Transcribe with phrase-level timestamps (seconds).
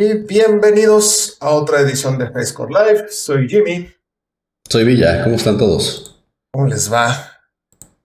[0.00, 3.06] y bienvenidos a otra edición de Facecore Live.
[3.10, 3.88] Soy Jimmy.
[4.68, 6.22] Soy Villa, ¿cómo están todos?
[6.52, 7.32] ¿Cómo les va?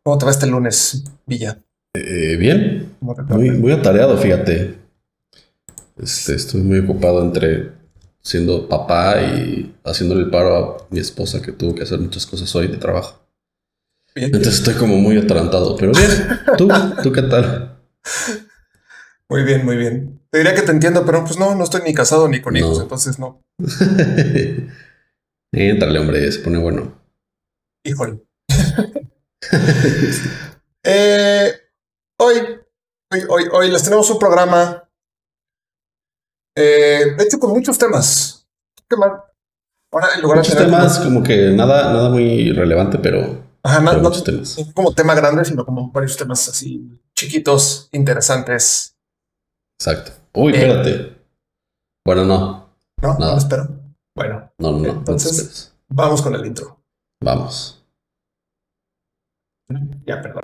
[0.02, 1.56] ¿Cómo te va este lunes, Villa?
[1.94, 4.74] Eh, bien, muy, muy, atareado, fíjate.
[5.96, 7.74] Este, estoy muy ocupado entre
[8.24, 12.56] siendo papá y haciéndole el paro a mi esposa que tuvo que hacer muchas cosas
[12.56, 13.24] hoy de trabajo.
[14.16, 16.10] Entonces estoy como muy atarantado, pero bien.
[16.58, 16.68] ¿Tú?
[17.04, 17.78] ¿Tú qué tal?
[19.30, 20.23] Muy bien, muy bien.
[20.34, 22.82] Te diría que te entiendo, pero pues no, no estoy ni casado ni con hijos,
[22.82, 23.44] entonces no.
[25.54, 26.92] Entrale, hombre, se pone bueno.
[27.86, 28.20] Híjole.
[30.86, 31.54] Eh,
[32.20, 32.36] hoy,
[33.30, 34.90] hoy, hoy, les tenemos un programa.
[36.58, 38.46] Eh, de hecho, con muchos temas.
[38.90, 39.24] ¿Qué mal?
[39.94, 43.46] Ahora, en lugar muchos de temas, como que nada, nada muy relevante, pero.
[43.64, 44.12] Ajá, no, no
[44.74, 48.98] como tema grande, sino como varios temas así chiquitos, interesantes.
[49.80, 50.23] Exacto.
[50.36, 51.16] Uy, eh, espérate.
[52.06, 52.70] Bueno, no.
[53.02, 53.68] No, no, espero.
[54.16, 54.52] Bueno.
[54.58, 54.90] No, no, no.
[54.90, 56.80] Entonces, vamos con el intro.
[57.22, 57.84] Vamos.
[60.06, 60.42] Ya, perdón.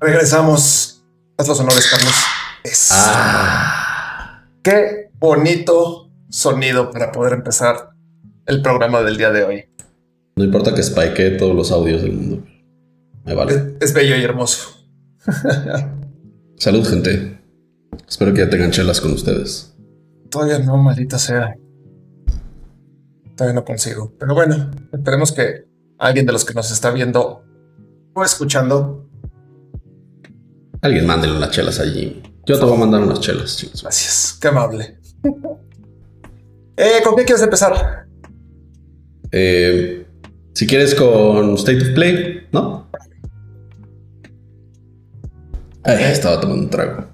[0.00, 1.04] Regresamos.
[1.36, 2.14] Haz los honores, Carlos.
[2.92, 4.44] Ah.
[4.62, 7.90] Qué bonito sonido para poder empezar
[8.46, 9.64] el programa del día de hoy.
[10.36, 12.44] No importa que spike todos los audios del mundo.
[13.24, 13.76] Me vale.
[13.80, 14.86] Es, bello y hermoso.
[16.56, 17.40] Salud, gente.
[18.08, 19.74] Espero que ya tengan chelas con ustedes.
[20.30, 21.54] Todavía no, maldita sea.
[23.36, 24.12] Todavía no consigo.
[24.18, 25.64] Pero bueno, esperemos que
[25.98, 27.44] alguien de los que nos está viendo
[28.14, 29.07] o escuchando
[30.82, 32.22] Alguien mándele unas chelas allí.
[32.46, 33.82] Yo te voy a mandar unas chelas, chicos.
[33.82, 34.98] Gracias, qué amable.
[36.76, 38.06] eh, ¿Con qué quieres empezar?
[39.32, 40.06] Eh,
[40.54, 42.88] si quieres con State of Play, ¿no?
[45.84, 47.06] estaba tomando un trago.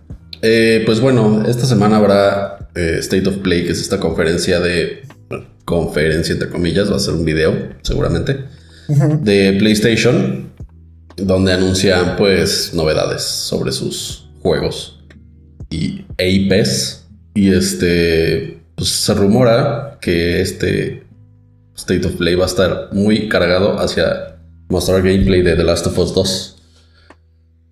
[0.42, 5.02] Eh, pues bueno, esta semana habrá eh, State of Play, que es esta conferencia de.
[5.64, 8.44] conferencia entre comillas, va a ser un video, seguramente.
[8.88, 10.52] De PlayStation
[11.16, 15.00] donde anuncian pues novedades sobre sus juegos
[15.70, 21.04] y EIPs y este pues se rumora que este
[21.76, 24.36] State of Play va a estar muy cargado hacia
[24.68, 26.56] mostrar gameplay de The Last of Us 2.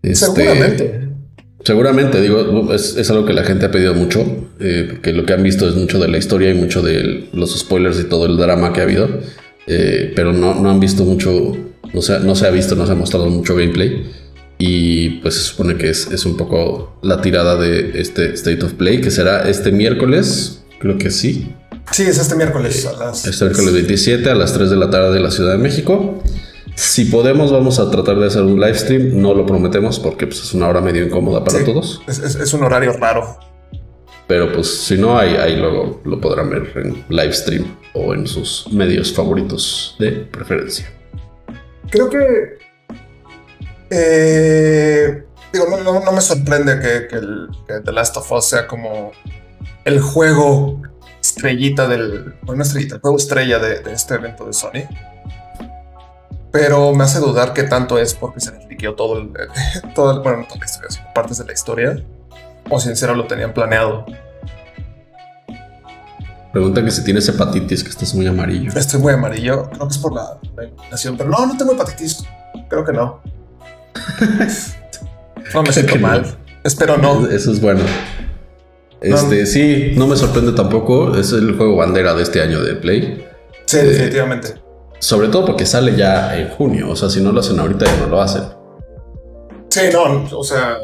[0.03, 1.09] Este, seguramente.
[1.65, 4.25] Seguramente, digo, es, algo que la gente ha pedido mucho,
[4.59, 7.57] eh, porque lo que han visto es mucho de la historia y mucho de los
[7.57, 9.09] spoilers y todo el drama que ha habido,
[9.69, 11.57] eh, pero no, no han visto mucho
[11.93, 14.11] no se, no se ha visto, no se ha mostrado mucho gameplay.
[14.59, 18.75] Y pues se supone que es, es un poco la tirada de este State of
[18.75, 21.53] Play, que será este miércoles, creo que sí.
[21.91, 23.27] Sí, es este miércoles a las...
[23.27, 26.23] Este miércoles 27 a las 3 de la tarde de la Ciudad de México.
[26.77, 29.21] Si podemos, vamos a tratar de hacer un live stream.
[29.21, 32.01] No lo prometemos porque pues, es una hora medio incómoda para todos.
[32.07, 33.37] Es, es, un horario raro.
[34.29, 37.65] Pero pues si no, ahí, ahí luego lo podrán ver en live stream
[37.95, 41.02] o en sus medios favoritos de preferencia
[41.93, 42.59] creo que.
[43.91, 47.49] Eh, digo, no, me sorprende que, el,
[47.85, 49.13] The Last of Us sea como
[49.85, 50.83] el juego
[51.21, 52.35] estrellita del.
[52.43, 54.89] Bueno, estrellita, el juego estrella de, este evento de Sony.
[56.51, 58.67] Pero me hace dudar qué tanto es porque se les
[58.97, 59.33] todo el.
[59.95, 62.05] Todo el bueno, no toda la historia, sino partes de la historia.
[62.69, 64.07] O sincero lo tenían planeado.
[66.53, 68.71] Pregunta que si tienes hepatitis, que estás muy amarillo.
[68.77, 69.71] Estoy muy amarillo.
[69.71, 72.25] Creo que es por la, la pero no, no tengo hepatitis.
[72.69, 73.23] Creo que no.
[75.55, 76.37] no me siento mal.
[76.63, 77.27] Espero no.
[77.27, 77.81] Eso es bueno.
[79.01, 81.17] Este, sí, no me sorprende tampoco.
[81.17, 83.27] Es el juego bandera de este año de Play.
[83.65, 84.55] Sí, eh, definitivamente.
[84.99, 86.91] Sobre todo porque sale ya en junio.
[86.91, 88.43] O sea, si no lo hacen ahorita, ya no lo hacen.
[89.71, 90.77] Sí, no, o sea.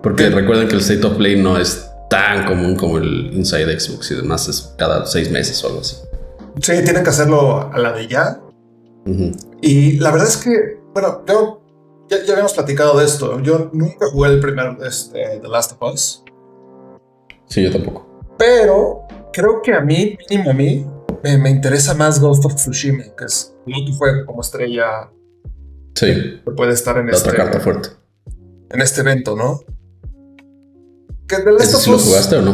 [0.00, 4.12] Porque recuerden que el State of Play no es tan común como el Inside Xbox
[4.12, 5.96] y demás, es cada seis meses o algo así.
[6.62, 8.40] Sí, tienen que hacerlo a la de ya.
[9.60, 11.60] Y la verdad es que, bueno, yo
[12.08, 13.40] ya, habíamos platicado de esto.
[13.40, 16.22] Yo nunca jugué el primer este, The Last of Us.
[17.46, 18.06] Sí, yo tampoco.
[18.38, 20.86] Pero creo que a mí, mínimo a mí,
[21.24, 25.10] me, interesa más Ghost of Tsushima, que es otro juego como estrella.
[25.96, 26.40] Sí.
[26.44, 27.30] Que puede estar en la este.
[27.30, 27.88] Otra carta fuerte.
[28.70, 29.60] En este evento, ¿no?
[31.26, 32.52] Que lo jugaste o no?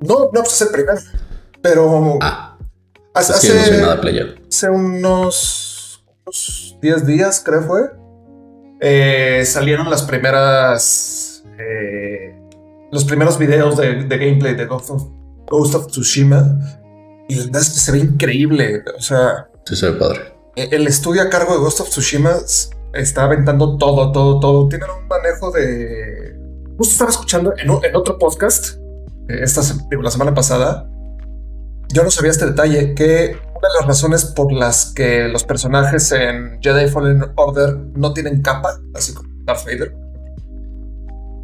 [0.00, 0.98] No, no, pues es el primero.
[1.62, 2.18] Pero.
[2.20, 2.56] Ah.
[3.14, 4.42] Hace, no soy nada player.
[4.46, 7.90] Hace unos, unos 10 días, creo fue.
[8.80, 11.42] eh, salieron las primeras.
[11.58, 12.34] eh,
[12.92, 15.02] los primeros videos de, de gameplay de Ghost of,
[15.48, 16.58] Ghost of Tsushima.
[17.28, 18.82] Y la verdad es que se ve increíble.
[18.96, 20.20] O sea, Sí, se ve padre.
[20.54, 22.32] e- el estudio a cargo de Ghost of Tsushima
[22.94, 24.68] está aventando todo, todo, todo.
[24.68, 26.35] Tienen un manejo de.
[26.76, 28.76] Justo estaba escuchando en, otro podcast,
[29.28, 30.88] eh, esta digo, la semana pasada.
[31.88, 36.10] Yo no sabía este detalle, que una de las razones por las que los personajes
[36.12, 39.94] en Jedi Fallen Order no tienen capa, así como Darth Vader,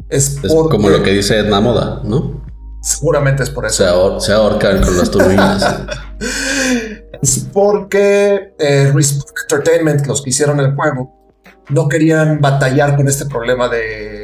[0.09, 2.43] es, Es porque como lo que dice Edna Moda, ¿no?
[2.83, 3.83] seguramente es por eso.
[3.83, 5.79] Se, ahor- se ahorcan con las turbinas.
[7.21, 11.31] Es porque eh, Respawn Entertainment, los que hicieron el juego,
[11.69, 14.22] no querían batallar con este problema de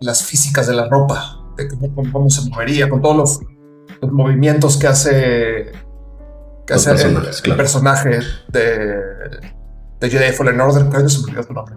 [0.00, 1.68] las físicas de la ropa, de
[2.12, 3.40] cómo, se movería, con todos los,
[4.00, 5.72] los movimientos que hace,
[6.66, 7.56] que hace el, personajes, el claro.
[7.56, 8.96] personaje de,
[10.00, 11.74] de Jedi Fallen Order, que se me olvidó su nombre.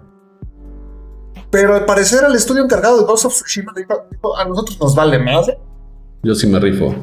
[1.50, 4.94] Pero al parecer el estudio encargado de Ghost of Tsushima dijo, dijo, a nosotros nos
[4.94, 5.58] vale madre.
[6.22, 6.94] Yo sí me rifo.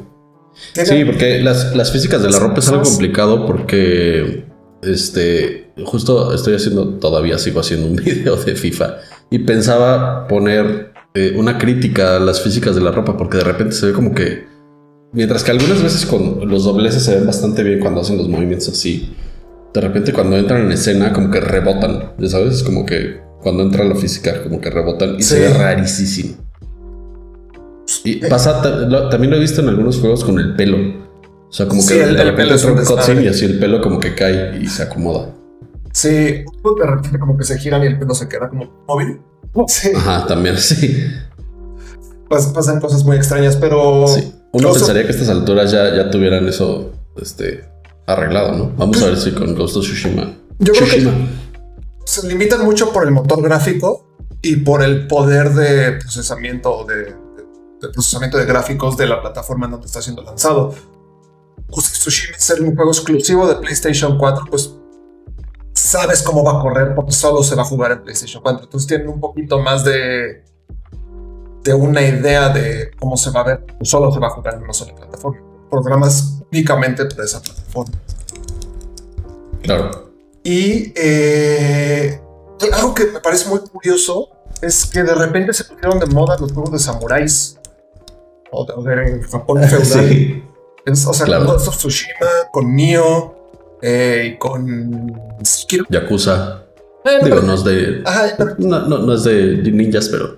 [0.72, 4.44] Sí, porque las, las físicas de la ropa es algo complicado porque
[4.82, 8.96] este justo estoy haciendo todavía sigo haciendo un video de FIFA
[9.30, 13.74] y pensaba poner eh, una crítica a las físicas de la ropa porque de repente
[13.74, 14.46] se ve como que
[15.12, 18.68] mientras que algunas veces con los dobleces se ven bastante bien cuando hacen los movimientos
[18.68, 19.14] así
[19.74, 23.62] de repente cuando entran en escena como que rebotan ya sabes Es como que cuando
[23.62, 26.36] entra la física como que rebotan y se ve rarísimo
[28.04, 28.62] y pasa,
[29.10, 30.76] también lo he visto en algunos juegos con el pelo.
[31.48, 33.80] O sea, como Sí, que el- de repente entra un cutscene y así el pelo
[33.80, 35.34] como que cae y se acomoda.
[35.92, 39.20] Sí, de repente como que se giran y el pelo se queda como móvil.
[39.66, 41.04] Sí, Ajá, también sí.
[42.28, 44.32] pas- pasan cosas muy extrañas, pero sí.
[44.52, 47.64] Uno Ghost of- pensaría que a estas alturas ya, ya tuvieran eso este,
[48.06, 48.72] arreglado, ¿no?
[48.76, 50.32] Vamos a ver si con Ghost of Tsushima.
[50.58, 51.28] Yo creo que- Tsushima.
[52.04, 54.06] se limitan mucho por el motor gráfico
[54.42, 57.14] y por el poder de procesamiento o de, de-
[57.82, 60.74] de procesamiento de gráficos de la plataforma en donde está siendo lanzado.
[61.68, 64.74] Ghost of Tsushima ser un juego exclusivo de PlayStation 4, pues
[65.80, 68.64] sabes cómo va a correr porque solo se va a jugar en PlayStation 4.
[68.64, 70.44] Entonces tienen un poquito más de
[71.62, 73.66] de una idea de cómo se va a ver.
[73.82, 75.40] Solo se va a jugar en una sola plataforma.
[75.70, 77.92] Programas únicamente para esa plataforma.
[79.62, 80.10] Claro.
[80.42, 82.18] Y eh,
[82.72, 84.28] algo que me parece muy curioso
[84.62, 87.58] es que de repente se pusieron de moda los juegos de samuráis
[88.50, 90.08] o de, Japón feudal.
[90.08, 90.44] Sí.
[90.86, 91.44] Es- o sea, Claro.
[91.44, 93.34] con Ghost of Tsushima, con Nioh
[93.82, 95.12] eh, y con
[95.42, 95.84] Sekiro.
[95.88, 96.62] Yakuza.
[97.04, 98.02] Eh, Digo, pero- no es de.
[98.04, 100.36] Ajá, pero, No, no, no es de ninjas, pero.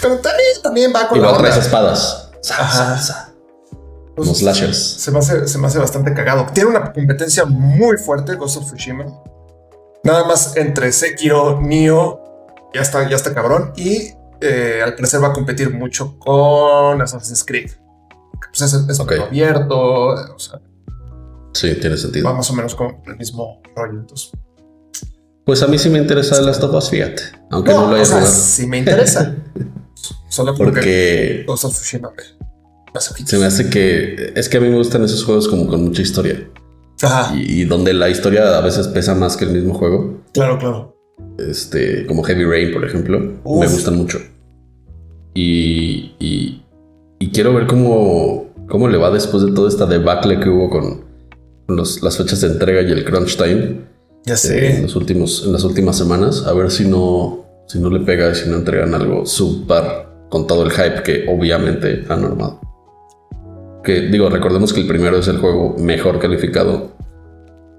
[0.00, 1.56] pero también, también va con la onda.
[1.56, 2.30] espadas.
[2.50, 3.26] Ajá.
[4.16, 4.76] Pues, Como slashers.
[4.76, 6.46] se me, hace, se me hace bastante cagado.
[6.52, 9.04] Tiene una competencia muy fuerte, Ghost of Tsushima.
[10.02, 12.18] Nada más entre Sekiro, Nioh,
[12.74, 13.72] ya está, ya está cabrón.
[13.76, 17.70] Y eh, al parecer va a competir mucho con Assassin's Creed.
[17.70, 19.10] Que, Pues es, es Ok.
[19.12, 20.60] mundo abierto, o sea,
[21.52, 22.26] Sí, tiene sentido.
[22.26, 24.00] va más o menos con el mismo rollo.
[24.00, 24.30] Entonces,
[25.44, 27.22] Pues a mí sí me interesa Last of Us, fíjate.
[27.50, 28.32] Aunque no, lo o haya sea, jugado.
[28.34, 29.36] sí me interesa.
[30.28, 32.12] Solo porque Ghost of Tsushima
[33.24, 34.32] se me hace que.
[34.34, 36.48] Es que a mí me gustan esos juegos como con mucha historia.
[37.02, 40.20] Ajá, Y, y donde la historia a veces pesa más que el mismo juego.
[40.32, 40.96] claro, claro.
[41.38, 43.40] Este, como Heavy Rain, por ejemplo.
[43.44, 43.60] Uf.
[43.64, 44.18] Me gustan mucho.
[45.34, 46.62] Y, y,
[47.18, 51.04] y quiero ver cómo, cómo le va después de toda esta debacle que hubo con
[51.76, 53.80] los- las fechas de entrega y el crunch time.
[54.26, 54.36] Ya eh, en,
[54.76, 54.82] sé.
[54.82, 56.44] los últimos, en las últimas semanas.
[56.46, 59.82] A ver si no, si no le pega y si no entregan algo super
[60.28, 62.60] con todo el hype que obviamente han armado.
[63.82, 66.92] Que digo, recordemos que el primero es el juego mejor calificado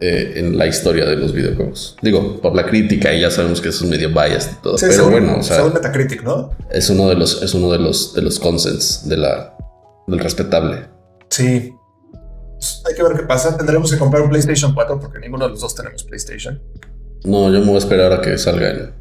[0.02, 1.96] eh, en la historia de los videojuegos.
[2.02, 4.78] Digo, por la crítica y ya sabemos que eso es medio biased y todo.
[4.80, 6.50] Sí, pero según- bueno, o sea, Metacritic, ¿no?
[6.72, 9.56] es uno de los, es uno de los, de los consens de la,
[10.08, 10.88] del respetable.
[11.30, 11.72] Sí.
[12.88, 13.58] Hay que ver qué pasa.
[13.58, 16.62] Tendremos que comprar un PlayStation 4 porque ninguno de los dos tenemos PlayStation.
[17.24, 18.94] No, yo me voy a esperar a que salga en,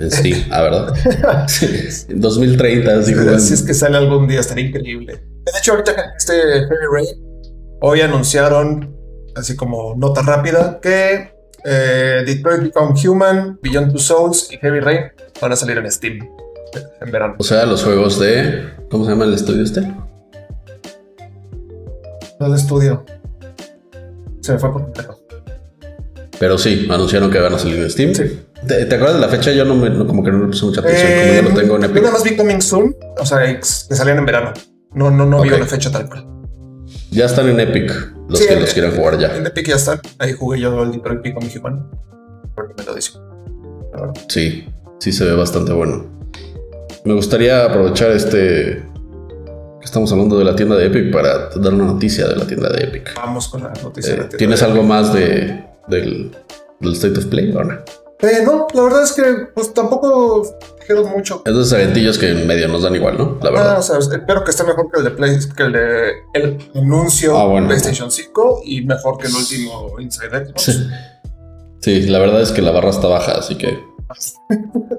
[0.00, 1.48] en Steam, ah, ¿verdad?
[1.48, 1.66] Sí,
[2.08, 5.14] en 2030, así si es que sale algún día, estaría increíble.
[5.14, 8.96] De hecho, ahorita que este Heavy Rain, hoy anunciaron,
[9.34, 11.32] así como nota rápida, que
[11.64, 15.00] eh, Detroit Become Human, Beyond Two Souls y Heavy Rain
[15.40, 16.28] van a salir en Steam
[17.00, 17.36] en verano.
[17.38, 18.70] O sea, los juegos de.
[18.90, 19.82] ¿Cómo se llama el estudio este?
[22.40, 23.04] No el estudio.
[24.40, 25.18] Se me fue por completo.
[26.38, 28.14] Pero sí, anunciaron que van a salir en Steam.
[28.14, 28.40] Sí.
[28.66, 29.52] ¿Te, te acuerdas de la fecha?
[29.52, 31.76] Yo no me, no- como que no le puse mucha atención, como ya lo tengo
[31.76, 32.02] en yo Epic.
[32.02, 34.52] nada más vi Coming Soon, o sea, ex- que salían en verano.
[34.94, 36.26] No, no, no vi una fecha tal cual.
[37.10, 37.90] Ya están en Epic,
[38.28, 39.36] los Sí, que en- los quieran jugar ya.
[39.36, 40.00] En Epic ya están.
[40.18, 41.90] Ahí jugué yo el Detroit Become Human.
[42.56, 43.20] Recomendadísimo.
[43.94, 44.14] La verdad.
[44.28, 44.68] Sí.
[45.00, 46.06] sí se ve bastante bueno.
[47.04, 48.84] Me gustaría aprovechar este
[49.88, 52.84] estamos hablando de la tienda de Epic para dar una noticia de la tienda de
[52.84, 53.14] Epic.
[53.16, 54.12] Vamos con la noticia.
[54.12, 56.30] de la Eh, tienda ¿Tienes de- algo más de, del,
[56.80, 57.74] del State of Play o no?
[58.20, 59.22] Eh, no, la verdad es que
[59.54, 60.42] pues tampoco
[60.80, 61.42] dijeron mucho.
[61.44, 63.38] Esos eventillos que en medio nos dan igual, ¿no?
[63.42, 63.78] La Ah, verdad.
[63.78, 67.38] o sea, espero que esté mejor que el de Play, que el de el anuncio
[67.38, 67.68] Ah, bueno.
[67.68, 70.62] PlayStation 5 y mejor que el último Inside Xbox.
[70.62, 70.88] Sí.
[71.80, 73.78] Sí, la verdad es que la barra está baja, así que.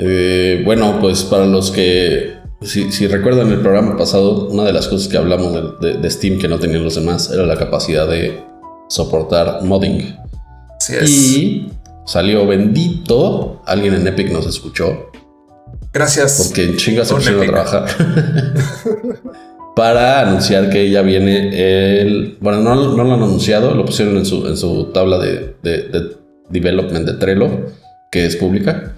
[0.00, 2.37] Eh, bueno, pues para los que.
[2.60, 6.10] Si, si recuerdan el programa pasado, una de las cosas que hablamos de, de- de
[6.10, 8.40] Steam que no tenían los demás era la capacidad de
[8.88, 10.16] soportar modding.
[10.80, 11.10] Así es.
[11.10, 11.68] Y
[12.04, 13.62] salió bendito.
[13.66, 15.10] Alguien en Epic nos escuchó.
[15.92, 16.42] Gracias.
[16.48, 17.86] Porque en chinga se pusieron a trabajar.
[19.76, 22.38] para anunciar que ya viene el.
[22.40, 25.82] Bueno, no, no lo han anunciado, lo pusieron en su, en su tabla de, de-
[25.88, 26.16] de
[26.50, 27.48] development de Trello,
[28.10, 28.96] que es pública.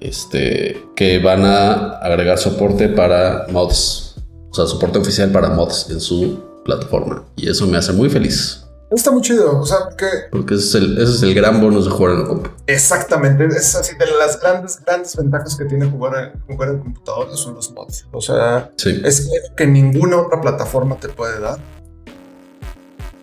[0.00, 4.16] Este, que van a agregar soporte para mods.
[4.50, 7.24] O sea, soporte oficial para mods en su plataforma.
[7.36, 8.64] Y eso me hace muy feliz.
[8.90, 9.60] Está muy chido.
[9.60, 12.22] O sea, que Porque ese es el, ese es el gran bonus de jugar en
[12.22, 12.50] la compu.
[12.66, 17.38] exactamente es así de las grandes, grandes ventajas que tiene jugar en, jugar en computadores
[17.38, 18.06] son los mods.
[18.10, 19.00] O sea, Sí.
[19.04, 21.58] es algo que ninguna otra plataforma te puede dar.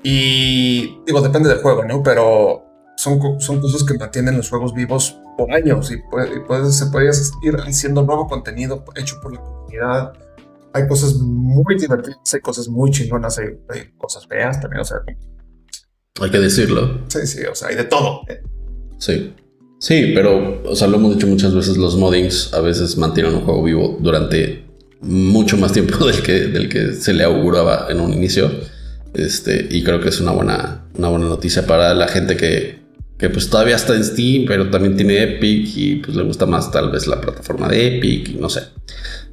[0.04, 2.02] Y digo, depende del juego, ¿no?
[2.02, 2.64] Pero
[2.96, 6.88] son, son cosas que mantienen los juegos vivos por años y, puede- y puedes, se
[6.88, 7.10] puede
[7.44, 10.14] ir haciendo nuevo contenido hecho por la comunidad.
[10.74, 14.98] Hay cosas muy divertidas, hay cosas muy chingonas, hay, hay cosas feas también, o sea,
[16.22, 17.02] Hay que decirlo.
[17.08, 18.22] sí, sí, o sea, hay de todo.
[18.98, 19.34] Sí.
[19.80, 23.42] Sí, pero, o sea, lo hemos dicho muchas veces, los moddings a veces mantienen un
[23.42, 24.66] juego vivo durante
[25.02, 28.50] mucho más tiempo del que, del que se le auguraba en un inicio.
[29.14, 32.80] Este, y creo que es una buena, una buena noticia para la gente que,
[33.18, 36.72] que pues todavía está en Steam, pero también tiene Epic y pues le gusta más
[36.72, 38.62] tal vez la plataforma de Epic y no sé.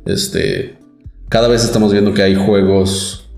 [0.06, 0.78] Este,
[1.28, 3.30] cada vez estamos viendo que hay juegos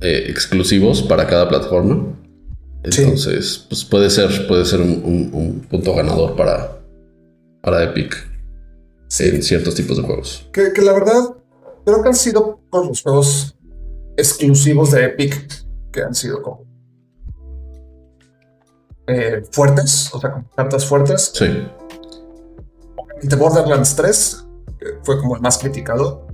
[0.00, 2.04] eh, exclusivos para cada plataforma.
[2.90, 3.02] Sí.
[3.02, 6.78] Entonces, pues puede ser, puede ser un, un- un punto ganador para,
[7.62, 8.14] para Epic
[9.20, 10.46] en ciertos tipos de juegos.
[10.52, 11.30] Que, que la verdad,
[11.86, 13.54] creo que han sido con los juegos
[14.16, 16.64] exclusivos de Epic que han sido como
[19.06, 21.32] eh, fuertes, o sea, con cartas fuertes.
[21.34, 21.66] Sí,
[23.22, 24.46] De Borderlands 3,
[24.78, 26.26] que fue como el más criticado.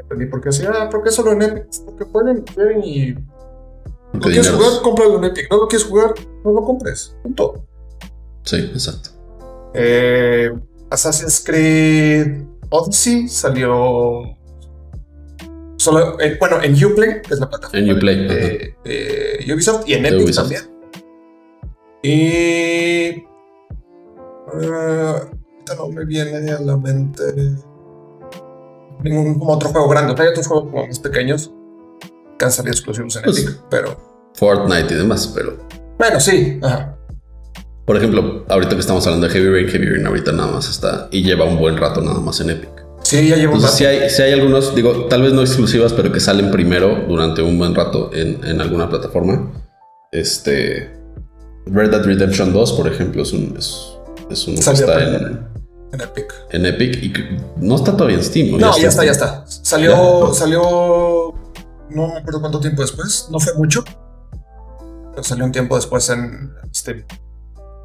[0.00, 1.66] Entendí por qué así, ah, ¿por qué solo en Epic?
[1.84, 3.14] Porque pueden, pueden y.
[4.12, 4.82] ¿No quieres jugar?
[4.82, 5.50] Cómpralo en Epic.
[5.50, 6.14] ¿No lo quieres jugar?
[6.44, 7.16] No lo compres.
[7.22, 7.64] Punto.
[8.44, 9.10] Sí, exacto.
[9.74, 10.50] Eh,
[10.90, 14.22] Assassin's Creed Odyssey salió.
[15.76, 19.94] Solo, eh, bueno, en Uplay, que es la plataforma En Uplay, de, de Ubisoft, y
[19.94, 20.50] en Epic Ubisoft.
[20.50, 20.71] también.
[22.02, 23.24] Y.
[24.52, 27.22] ahorita no me viene a la mente
[29.02, 30.12] ningún como otro juego grande.
[30.12, 31.52] O sea, hay otros juegos como más pequeños
[32.38, 33.96] que han salido exclusivos en Pues- Epic, pero.
[34.34, 35.58] Fortnite y demás, pero
[35.98, 36.58] Bueno, sí.
[36.62, 36.96] Ajá.
[37.84, 41.08] por ejemplo, ahorita que estamos hablando de Heavy Rain, Heavy Rain ahorita nada más está
[41.10, 42.70] y lleva un buen rato nada más en Epic.
[43.02, 43.72] Sí, ya llevo un rato.
[43.74, 47.42] si hay, si hay algunos, digo, tal vez no exclusivas, pero que salen primero durante
[47.42, 49.50] un buen rato en, en alguna plataforma.
[50.12, 50.90] Este.
[51.66, 53.54] Red Dead Redemption 2, por ejemplo, es un.
[53.58, 53.92] Es,
[54.30, 55.46] es uno que está en,
[55.92, 56.34] En Epic.
[56.50, 57.12] en Epic y
[57.56, 58.54] no está todavía en Steam.
[58.54, 59.44] ¿o No, ya está, ya está.
[59.46, 60.34] Salió, Ya.
[60.34, 61.34] salió,
[61.90, 63.84] no me acuerdo cuánto tiempo después, no fue mucho,
[65.10, 67.04] pero salió un tiempo después en Steam.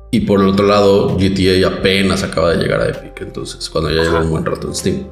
[0.09, 4.03] Y por el otro lado, GTA apenas acaba de llegar a Epic, entonces cuando ya
[4.03, 5.07] lleva un buen rato en Steam.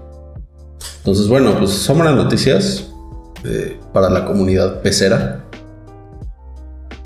[0.99, 2.87] Entonces, bueno, pues son buenas noticias
[3.43, 5.44] eh, para la comunidad pecera.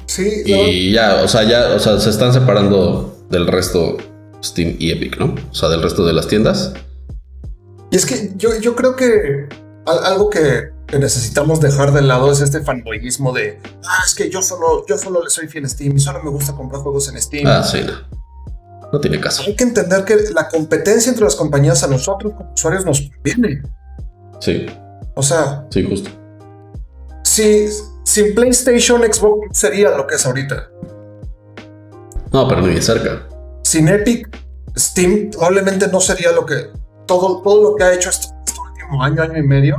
[0.09, 3.95] Sí, Y ya, o sea, ya, o sea, se están separando del resto
[4.43, 5.35] Steam y Epic, ¿no?
[5.51, 6.73] O sea, del resto de las tiendas.
[7.91, 9.47] y es que yo, yo creo que
[9.85, 14.41] al- algo que, necesitamos dejar de lado es este fanboyismo de, ah, es que yo
[14.41, 17.21] solo, yo solo le soy fiel a Steam y solo me gusta comprar juegos en
[17.21, 17.45] Steam.
[17.45, 17.93] Ah, sí, no.
[18.91, 19.43] No tiene caso.
[19.45, 23.61] Hay que entender que la competencia entre las compañías a nosotros como usuarios nos conviene.
[24.39, 24.65] Sí,
[25.13, 26.09] O sea, sí, justo.
[27.23, 27.67] si
[28.09, 30.67] sin PlayStation, Xbox sería lo que es ahorita.
[32.31, 33.27] No, pero ni de cerca.
[33.63, 34.27] sin Epic,
[34.77, 36.71] Steam probablemente no sería lo que
[37.05, 39.77] todo, todo lo que ha hecho este, este último año, año y medio.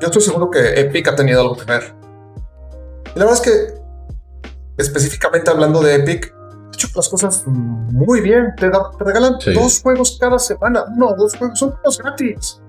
[0.00, 1.94] Yo estoy seguro que Epic ha tenido algo que ver.
[3.14, 3.74] Y la verdad es que,
[4.76, 8.54] específicamente hablando de Epic, ha hecho las cosas muy bien.
[8.58, 9.54] Te, da- te regalan Sí.
[9.54, 10.84] dos juegos cada semana.
[10.96, 12.60] No, dos juegos son juegos gratis.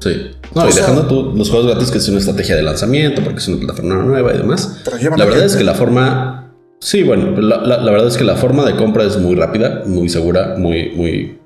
[0.00, 0.30] Sí.
[0.54, 3.22] No, O y sea- dejando tú los juegos gratis, que es una estrategia de lanzamiento,
[3.22, 4.80] porque es una plataforma nueva y demás.
[4.84, 6.36] Pero La verdad es que la forma
[6.82, 9.82] Sí, bueno, la, la- la verdad es que la forma de compra es muy rápida,
[9.84, 11.38] muy segura, muy, muy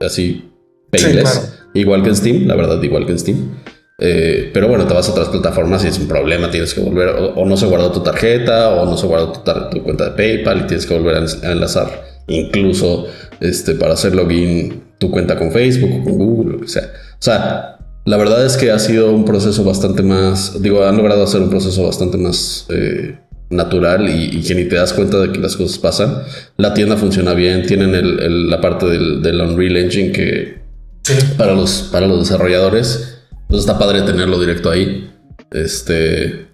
[0.00, 0.48] así,
[0.90, 1.22] painless.
[1.24, 1.40] claro.
[1.74, 3.50] Igual que en Steam, la verdad, igual que en Steam.
[3.98, 7.08] Eh, pero bueno, te vas a otras plataformas y es un problema, tienes que volver,
[7.08, 10.10] o, o no se guardó tu tarjeta, o no se guardó tu, tu cuenta de
[10.12, 13.06] PayPal y tienes que volver a, enlazar, incluso
[13.40, 16.84] este, para hacer login tu cuenta con Facebook o con Google, lo que sea.
[17.18, 17.75] O sea,
[18.06, 21.50] la verdad es que ha sido un proceso bastante más, digo, han logrado hacer un
[21.50, 23.18] proceso bastante más eh,
[23.50, 26.22] natural y, y que ni te das cuenta de que las cosas pasan.
[26.56, 30.56] La tienda funciona bien, tienen el- el- la parte del, del Unreal Engine que
[31.02, 31.14] Sí.
[31.38, 33.18] para los, para los desarrolladores.
[33.42, 35.08] Entonces está padre tenerlo directo ahí.
[35.52, 36.46] Este,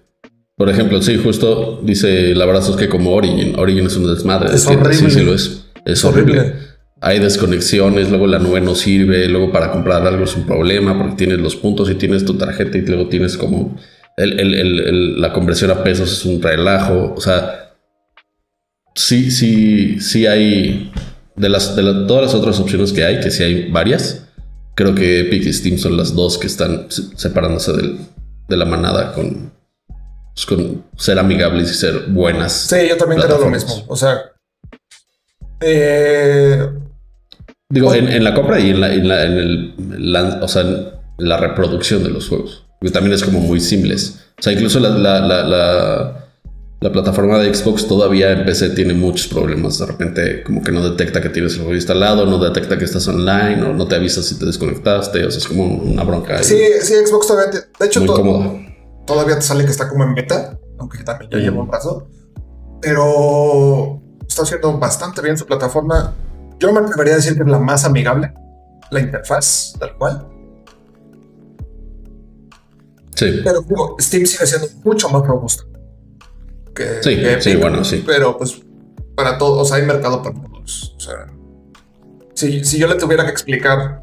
[0.55, 4.53] por ejemplo, sí, justo dice el abrazo es que como Origin, Origin es un desmadre.
[4.53, 5.19] Es de tienda, Sí, horrible.
[5.19, 5.43] sí lo es.
[5.85, 6.39] Es, Es horrible.
[6.39, 6.59] horrible.
[7.05, 11.15] Hay desconexiones, luego la nube no sirve, luego para comprar algo es un problema porque
[11.17, 13.77] tienes los puntos y tienes tu tarjeta y luego tienes como
[14.15, 17.13] el- el- el- el- la conversión a pesos es un relajo.
[17.13, 17.73] O sea,
[18.95, 20.93] sí, sí, sí hay
[21.35, 24.25] de las de la- todas las otras opciones que hay, que sí hay varias.
[24.73, 27.97] Creo que Epic y Steam son las dos que están se- separándose del-
[28.47, 29.51] de la manada con,
[30.33, 32.53] pues, con ser amigables y ser buenas.
[32.53, 33.83] Sí, yo también creo lo mismo.
[33.89, 34.21] O sea,
[35.59, 36.65] eh,
[37.73, 39.73] Digo, en, en la compra y en la, en la- en el,
[40.13, 40.87] la- o sea, en
[41.17, 42.65] la reproducción de los juegos.
[42.81, 44.19] Que también es como muy simples.
[44.39, 46.19] O sea, incluso la, la, la, la-
[46.81, 49.79] la plataforma de Xbox todavía en PC tiene muchos problemas.
[49.79, 53.07] De repente, como que no detecta que tienes el juego instalado, no detecta que estás
[53.07, 55.25] online, o no te avisa si te desconectaste.
[55.25, 57.51] O sea, es como una bronca sí, sí, Xbox todavía.
[57.51, 58.59] te- de hecho, muy to-
[59.07, 62.09] todavía te sale que está como en beta, aunque también ya lleva un paso.
[62.81, 66.13] Pero está haciendo bastante bien su plataforma.
[66.63, 68.33] Yo me atrevería a decir que es la más amigable,
[68.89, 70.25] la interfaz, tal cual.
[73.15, 73.41] Sí.
[73.43, 75.65] Pero digo, Steam sigue siendo mucho más robusta.
[76.73, 78.01] Que, Sí, que sí, bueno, sí.
[78.07, 78.61] Pero pues
[79.13, 80.95] para todos, o sea, hay mercado para todos.
[80.95, 81.27] O sea,
[82.33, 84.01] si, si yo le tuviera que explicar,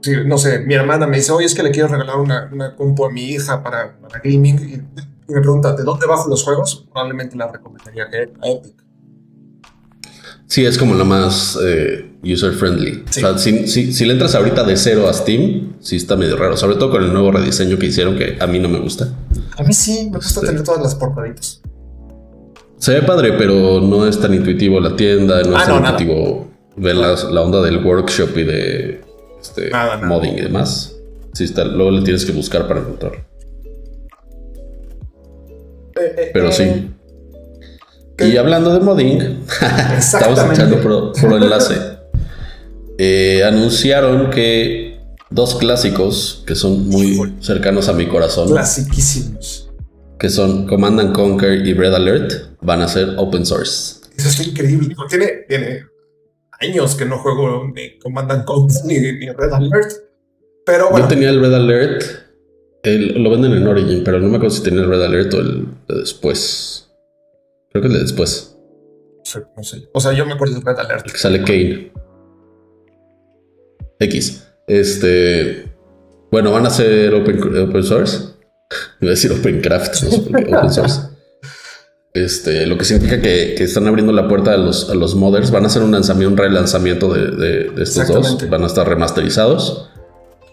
[0.00, 2.74] si, no sé, mi hermana me dice, oye, es que le quiero regalar una, una
[2.74, 6.42] compu a mi hija para, para gaming y, y me pregunta, ¿de dónde bajo los
[6.42, 6.86] juegos?
[6.90, 8.89] Probablemente la recomendaría que a Epic.
[10.50, 13.04] Sí, es como lo más eh, user friendly.
[13.08, 13.20] Sí.
[13.22, 16.36] O sea, si, si- si le entras ahorita de cero a Steam, sí está medio
[16.36, 16.56] raro.
[16.56, 19.08] Sobre todo con el nuevo rediseño que hicieron, que a mí no me gusta.
[19.56, 21.62] A mí sí, me gusta tener todas las portaditas.
[22.78, 25.88] Se ve padre, pero no es tan intuitivo la tienda, no Ah, es tan no,
[25.90, 29.00] intuitivo ver la, la onda del workshop y de
[29.40, 30.06] este, Nada, nada.
[30.08, 30.96] modding y demás.
[31.32, 33.12] Sí está, luego le tienes que buscar para encontrar.
[35.94, 36.64] Eh, eh, Pero sí.
[38.20, 39.44] Y hablando de modding,
[39.98, 41.74] estamos echando pro, pro enlace.
[43.02, 49.70] Eh, anunciaron que dos clásicos que son muy cercanos a mi corazón, Clasiquísimos.
[50.18, 54.00] que son Command and Conquer y Red Alert, van a ser open source.
[54.18, 54.94] Eso está increíble.
[55.08, 55.84] Tiene, tiene
[56.60, 59.92] años que no juego ni Command and Conquer ni, ni Red Alert.
[60.66, 62.02] Pero bueno, Yo tenía el Red Alert,
[62.82, 65.40] el- lo venden en Origin, pero no me acuerdo si tenía el Red Alert o
[65.40, 66.89] el de después.
[67.70, 68.56] Creo que el de después,
[69.56, 69.88] no sé.
[69.94, 71.06] O sea, yo me acuerdo de Red Alert.
[71.06, 71.92] el que sale Kane.
[74.00, 74.46] X.
[74.66, 75.70] Este.
[76.30, 78.18] Bueno, van a ser open, open source.
[79.00, 81.00] Iba a decir open craft, no sé por qué, open source.
[82.12, 85.50] Este, lo que significa que, que están abriendo la puerta a los, a los modders.
[85.52, 88.48] Van a hacer un lanzamiento, un relanzamiento de, de- de estos dos.
[88.50, 89.90] Van a estar remasterizados.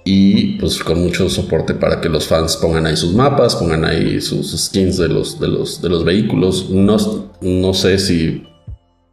[0.10, 4.22] Y pues con mucho soporte para que los fans pongan ahí sus mapas, pongan ahí
[4.22, 6.70] sus skins de los, de los, de los vehículos.
[6.70, 6.96] No,
[7.41, 8.41] no sé si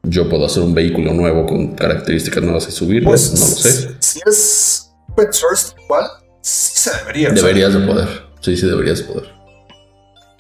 [0.05, 3.09] yo puedo hacer un vehículo nuevo con características nuevas y subirlo.
[3.09, 3.97] Pues no lo sé.
[3.99, 6.05] Si es open source, igual
[6.41, 7.33] sí se debería.
[7.33, 8.09] o sea, Deberías de poder.
[8.41, 9.29] Sí, sí, deberías de poder.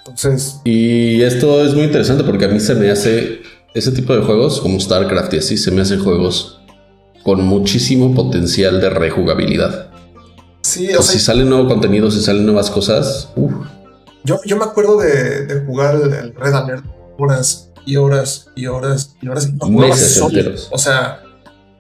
[0.07, 3.43] entonces, Y esto es muy interesante porque a mí se me hace
[3.75, 6.61] ese tipo de juegos como StarCraft y así, se me hacen juegos
[7.25, 9.91] con muchísimo potencial de rejugabilidad.
[10.65, 13.53] Sí, O sea, si salen nuevos contenidos, si salen nuevas cosas, uf,
[14.25, 16.85] yo, yo me acuerdo de, de jugar el, Red Alert
[17.19, 19.49] horas y horas y horas y horas.
[19.49, 20.69] Y no Meses enteros.
[20.73, 21.23] O sea,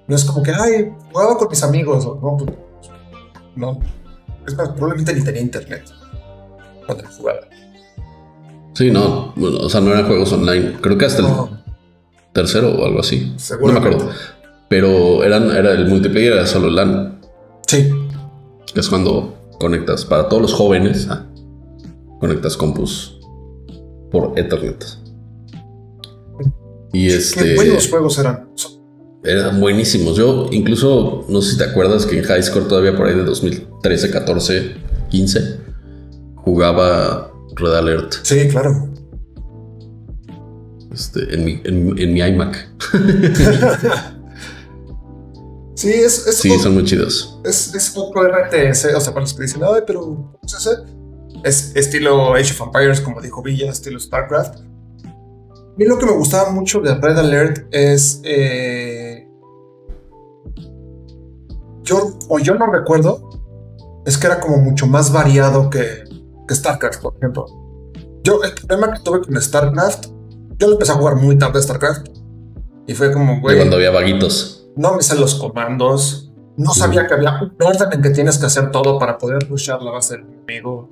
[0.06, 2.04] no es como que, ay, jugaba con mis amigos.
[2.04, 2.50] No, pues,
[3.56, 3.80] no.
[4.46, 5.84] Es más, probablemente ni tenía internet
[6.84, 7.40] cuando jugaba.
[8.74, 10.76] sí, no, bueno, o sea, no eran juegos online.
[10.82, 11.28] Creo que hasta el
[12.34, 13.34] tercero o algo así.
[13.60, 14.10] No me acuerdo.
[14.68, 17.20] Pero eran, era el multiplayer era solo LAN,
[17.66, 17.90] Sí,
[18.74, 21.26] que es cuando conectas para todos los jóvenes, ah,
[22.20, 23.20] conectas compus
[24.10, 24.84] por Ethernet.
[26.92, 27.42] Y este.
[27.42, 28.48] qué buenos juegos eran.
[29.24, 30.16] Eran buenísimos.
[30.16, 33.24] Yo incluso, no sé si te acuerdas que en High Score todavía por ahí de
[33.24, 34.74] 2013, 14,
[35.08, 35.56] 15,
[36.36, 38.14] jugaba Red Alert.
[38.22, 38.88] Sí, claro.
[40.92, 42.68] este, en, mi, en, mi iMac.
[45.84, 47.38] sí, es, es sí, son muy chidos.
[47.44, 50.32] Es, es otro RTS, o sea, para los que dicen, ay, pero
[51.44, 54.60] es estilo Age of Empires, como dijo Villa, estilo StarCraft.
[54.60, 58.20] A mí lo que me gustaba mucho de Red Alert es.
[58.24, 59.28] Eh,
[61.82, 63.28] yo, o yo no recuerdo,
[64.06, 66.04] es que era como mucho más variado que,
[66.48, 67.46] que StarCraft, por ejemplo.
[68.22, 70.06] Yo, el problema que tuve con StarCraft,
[70.58, 72.08] yo empecé a jugar muy tarde StarCraft.
[72.86, 73.56] Y fue como, güey.
[73.56, 74.63] cuando había vaguitos.
[74.76, 76.32] No me sé los comandos.
[76.56, 79.82] No sabía que había un orden en que tienes que hacer todo para poder rushar
[79.82, 80.88] la base del enemigo.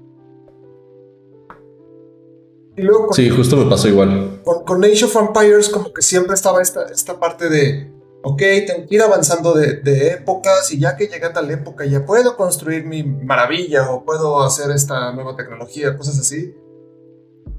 [2.77, 4.41] Y luego sí, justo me pasó igual.
[4.65, 7.93] Con, Age of Empires, como que siempre estaba esta, esta parte de,
[8.23, 11.85] ok, tengo que ir avanzando de, de, épocas y ya que llegué a tal época
[11.85, 16.55] ya puedo construir mi maravilla o puedo hacer esta nueva tecnología, cosas así.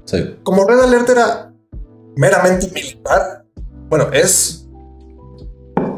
[0.04, 0.36] Sí.
[0.42, 1.54] Como Red Alert era
[2.16, 3.46] meramente militar,
[3.88, 4.63] bueno, es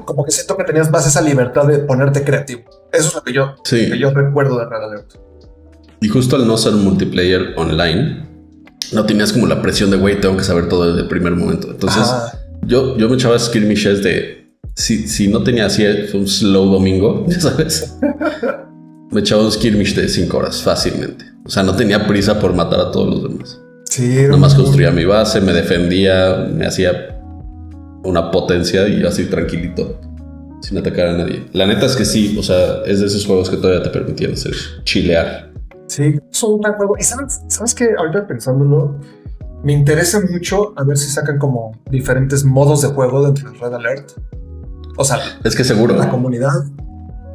[0.06, 2.62] como que siento que tenías más esa libertad de ponerte creativo.
[2.92, 5.14] Eso es lo que yo, que yo recuerdo de Red Alert.
[6.00, 8.26] Y justo al no ser multiplayer online,
[8.92, 11.68] no tenías como la presión de, güey, tengo que saber todo desde el primer momento.
[11.70, 12.06] Entonces,
[12.62, 17.40] yo, yo me echaba skirmishes de, si, si no tenía así un slow domingo, ya
[17.40, 17.96] sabes,
[19.10, 21.24] me echaba un skirmish de 5 horas fácilmente.
[21.44, 23.60] O sea, no tenía prisa por matar a todos los demás.
[23.84, 27.15] Sí, Nomás construía mi base, me defendía, me hacía
[28.06, 30.00] una potencia y así tranquilito,
[30.62, 31.46] sin atacar a nadie.
[31.52, 34.32] La neta es que sí, o sea, es de esos juegos que todavía te permitían
[34.32, 35.52] hacer chilear.
[35.88, 36.96] Sí, es un gran juego.
[36.98, 38.98] Y sabes, sabes que ahorita pensándolo,
[39.62, 43.74] me interesa mucho a ver si sacan como diferentes modos de juego dentro de Red
[43.74, 44.12] Alert.
[44.96, 45.96] O sea, es que seguro.
[45.96, 46.64] La comunidad.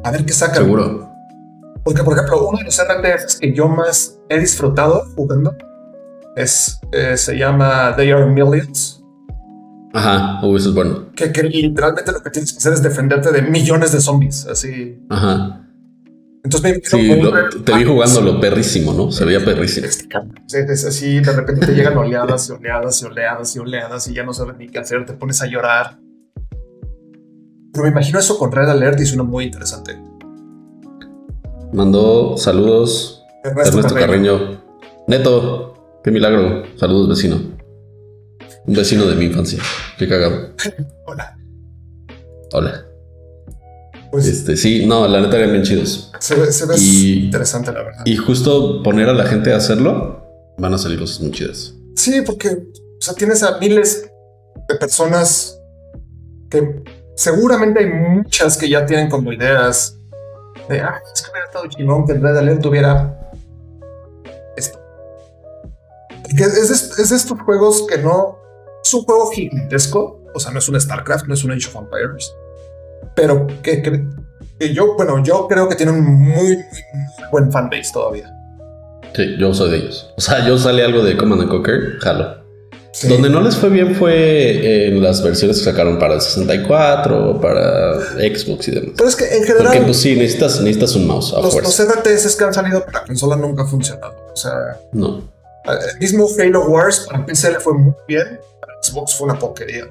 [0.04, 0.64] A ver qué sacan.
[0.64, 1.08] Seguro.
[1.84, 5.54] Porque, por ejemplo, uno de los RTFs que yo más he disfrutado jugando
[6.36, 9.01] es, eh, se llama They Are Millions.
[9.92, 11.12] Ajá, eso es bueno.
[11.14, 14.98] Que, que, literalmente lo que tienes que hacer es defenderte de millones de zombies, así.
[15.10, 15.62] Ajá.
[16.44, 17.20] Entonces me sí,
[17.64, 19.12] te vi jugándolo perrísimo, ¿no?
[19.12, 19.86] Se veía perrísimo.
[19.86, 24.24] Es así, de repente te llegan oleadas y oleadas y oleadas y oleadas y ya
[24.24, 25.98] no sabes ni qué hacer, te pones a llorar.
[27.72, 29.96] Pero me imagino eso con Red Alert y suena muy interesante.
[31.72, 34.60] Mandó saludos Ernesto, Carreño.
[35.06, 36.64] Neto, qué milagro.
[36.76, 37.40] Saludos, vecino.
[38.66, 39.58] Un vecino de mi infancia.
[39.98, 40.50] Qué cagado.
[41.06, 41.36] Hola.
[42.52, 42.84] Hola.
[44.12, 46.12] Pues, este, sí, no, la neta eran bien chidos.
[46.20, 46.46] Se ve,
[46.78, 48.02] interesante, la verdad.
[48.04, 50.22] Y justo poner a la gente a hacerlo,
[50.58, 51.74] van a salir cosas muy chidas.
[51.96, 54.10] Sí, porque, o sea, tienes a miles
[54.68, 55.58] de personas
[56.50, 56.82] que
[57.16, 59.96] seguramente hay muchas que ya tienen como ideas
[60.68, 63.32] de, ah, es que hubiera estado chingón que en Red Alert tuviera
[64.56, 64.78] esto.
[66.28, 68.41] Es de estos juegos que no
[68.82, 71.76] es un juego gigantesco, o sea, no es un StarCraft, no es un Age of
[71.76, 72.32] Empires
[73.14, 76.64] pero que, que, yo, bueno, yo creo que tienen un muy, muy,
[77.30, 78.32] buen fanbase todavía.
[79.14, 80.12] Sí, yo soy de ellos.
[80.16, 82.42] O sea, yo salí algo de Command Conquer, jalo.
[83.08, 87.94] Donde no les fue bien fue en las versiones que sacaron para el 64, para
[88.00, 88.92] Xbox y demás.
[88.96, 89.64] Pero es que en general.
[89.64, 91.32] Porque pues sí, necesitas, necesitas un mouse.
[91.32, 94.14] A los, los RTS que han salido para consola nunca han funcionado.
[94.32, 94.78] O sea.
[94.92, 95.22] No.
[95.64, 98.38] El mismo Halo Wars para PC le fue muy bien.
[98.82, 99.86] Xbox fue una porquería.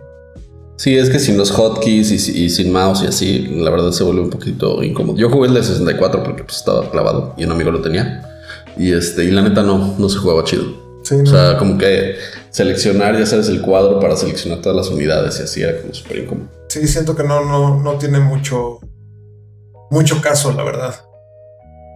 [0.81, 4.21] Sí, es que sin los hotkeys y, sin mouse y así, la verdad se vuelve
[4.21, 5.15] un poquito incómodo.
[5.15, 8.27] Yo jugué el de 64 porque pues, estaba clavado y un amigo lo tenía.
[8.75, 10.63] Y este, y la neta no, no se jugaba chido.
[11.01, 12.15] o sea, como que
[12.49, 16.17] seleccionar, ya sabes, el cuadro para seleccionar todas las unidades y así era como súper
[16.17, 16.49] incómodo.
[16.69, 18.79] Sí, siento que no, no, no tiene mucho,
[19.91, 20.95] mucho caso, la verdad.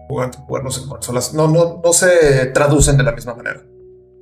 [0.08, 1.34] Jugando, jugarnos en consolas.
[1.34, 3.64] No, no, no se traducen de la misma manera.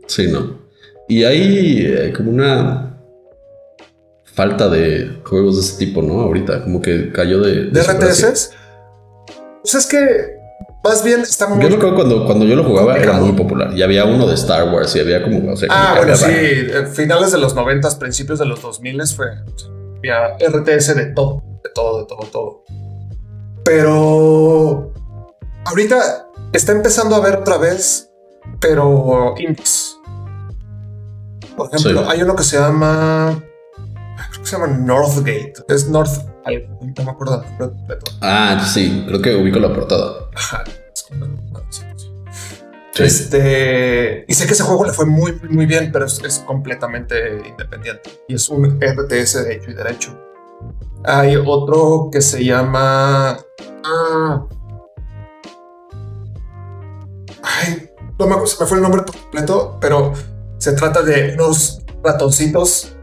[0.08, 0.62] Sí, no.
[1.08, 2.98] Y hay eh, como una
[4.34, 6.22] falta de juegos de ese tipo, ¿no?
[6.22, 7.66] Ahorita, como que cayó de.
[7.66, 8.52] ¿De, RTS?
[9.62, 10.44] Pues es que
[10.84, 11.62] más bien está muy.
[11.62, 13.72] Yo acuerdo cuando, cuando yo lo jugaba era muy popular.
[13.76, 15.38] Y había uno de Star Wars y había como.
[15.52, 16.26] O ah, bueno, sí.
[16.30, 19.28] Eh, finales de los 90, principios de los 2000 fue.
[19.98, 22.63] Había RTS de todo, de todo, de todo, todo.
[23.63, 24.94] Pero.
[25.66, 28.10] Ahorita está empezando a ver otra vez,
[28.60, 29.92] pero indies.
[31.56, 33.42] Por ejemplo, hay uno que se llama
[34.44, 35.54] se llama Northgate.
[35.68, 36.26] Es North.
[36.46, 37.44] no me acuerdo
[38.22, 40.30] Ah, sí, creo que ubico la portada.
[40.36, 40.63] Ajá.
[42.96, 48.12] Este, y sé que ese juego le fue muy, muy bien, pero es, completamente independiente.
[48.28, 50.20] Y es un RTS de hecho y derecho.
[51.04, 53.39] Hay otro que se llama.
[53.84, 54.46] Ah,
[57.42, 57.89] ay,
[58.20, 60.13] no me, se me fue el nombre completo, pero
[60.63, 62.95] se trata de unos ratoncitos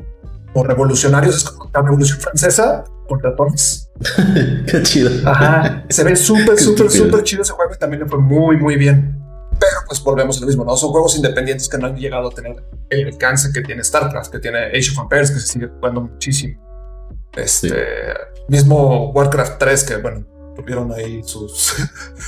[0.55, 3.91] o revolucionarios, es como la revolución francesa con ratones.
[4.67, 5.11] Qué chido.
[5.29, 5.85] Ajá.
[5.91, 9.17] Se ve súper, súper, súper chido ese juego y también le fue muy, muy bien.
[9.51, 10.75] Pero pues volvemos a lo mismo, ¿no?
[10.75, 12.57] Son juegos independientes que no han llegado a tener
[12.89, 16.59] el alcance que tiene StarCraft, que tiene Age of Empires, que se sigue jugando muchísimo.
[17.37, 17.75] Este Sí.
[18.49, 20.25] mismo Warcraft 3, que bueno,
[20.57, 21.75] tuvieron ahí sus,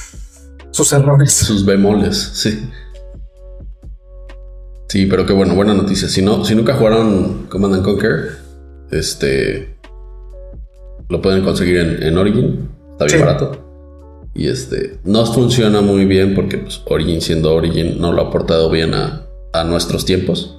[0.70, 1.32] sus errores.
[1.32, 2.70] Sus bemoles, sí.
[4.92, 6.06] Sí, pero qué bueno, buena noticia.
[6.06, 8.32] Si no, si nunca jugaron Command and Conquer,
[8.90, 9.74] este
[11.08, 12.68] lo pueden conseguir en, en Origin.
[12.90, 13.24] Está bien Sí.
[13.24, 13.52] barato.
[14.34, 18.68] Y este no funciona muy bien porque pues, Origin siendo Origin no lo ha aportado
[18.68, 19.22] bien a,
[19.54, 20.58] a nuestros tiempos.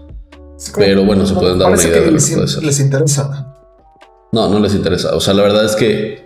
[0.78, 2.64] Pero bueno, se pueden dar una idea de lo les, que puede ser.
[2.64, 3.54] les interesa.
[4.32, 5.16] No, no les interesa.
[5.16, 6.26] O sea, la verdad es que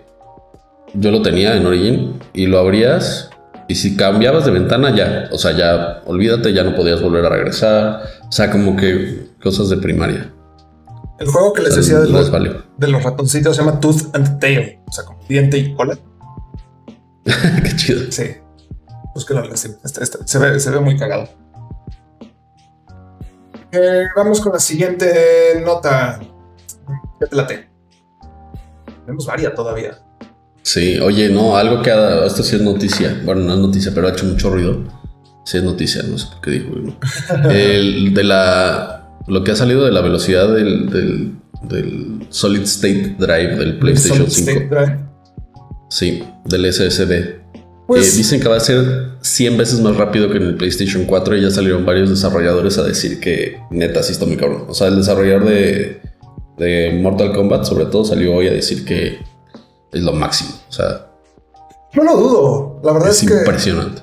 [0.94, 3.27] yo lo tenía en Origin y lo abrías
[3.68, 7.28] y si cambiabas de ventana ya, o sea, ya olvídate, ya no podías volver a
[7.28, 8.00] regresar.
[8.26, 10.32] O sea, como que cosas de primaria.
[11.18, 12.64] El juego que les decía de los, valió.
[12.76, 15.98] de los ratoncitos se llama Tooth and Tail, o sea, como diente y cola.
[17.24, 18.10] Qué chido.
[18.10, 18.36] Sí.
[19.14, 19.74] Búsquelo en la Steam.
[19.84, 21.28] Este- este- se, ve, se ve muy cagado.
[23.72, 26.20] Eh, vamos con la siguiente nota.
[27.20, 27.68] ¿Qué plate?
[29.04, 29.98] Tenemos varias todavía.
[30.62, 33.20] Sí, oye, no, algo que ha, esto sí es noticia.
[33.24, 34.84] Bueno, no es noticia, pero ha hecho mucho ruido.
[35.44, 36.70] Sí es noticia, no sé por qué dijo.
[36.76, 37.50] ¿no?
[37.50, 43.16] El de la, lo que ha salido de la velocidad del, del, del Solid State
[43.18, 44.50] Drive del PlayStation Solid 5.
[44.50, 44.98] State Drive.
[45.90, 47.38] Sí, del SSD.
[47.86, 51.04] Pues- Eh, dicen que va a ser 100 veces más rápido que en el PlayStation
[51.06, 54.64] 4 y ya salieron varios desarrolladores a decir que neta sí está muy cabrón.
[54.68, 56.02] O sea, el desarrollador de,
[56.58, 59.16] de Mortal Kombat sobre todo salió hoy a decir que
[59.92, 60.50] es lo máximo.
[60.68, 61.06] O sea,
[61.94, 62.80] No lo dudo.
[62.82, 64.02] La verdad es es, que impresionante.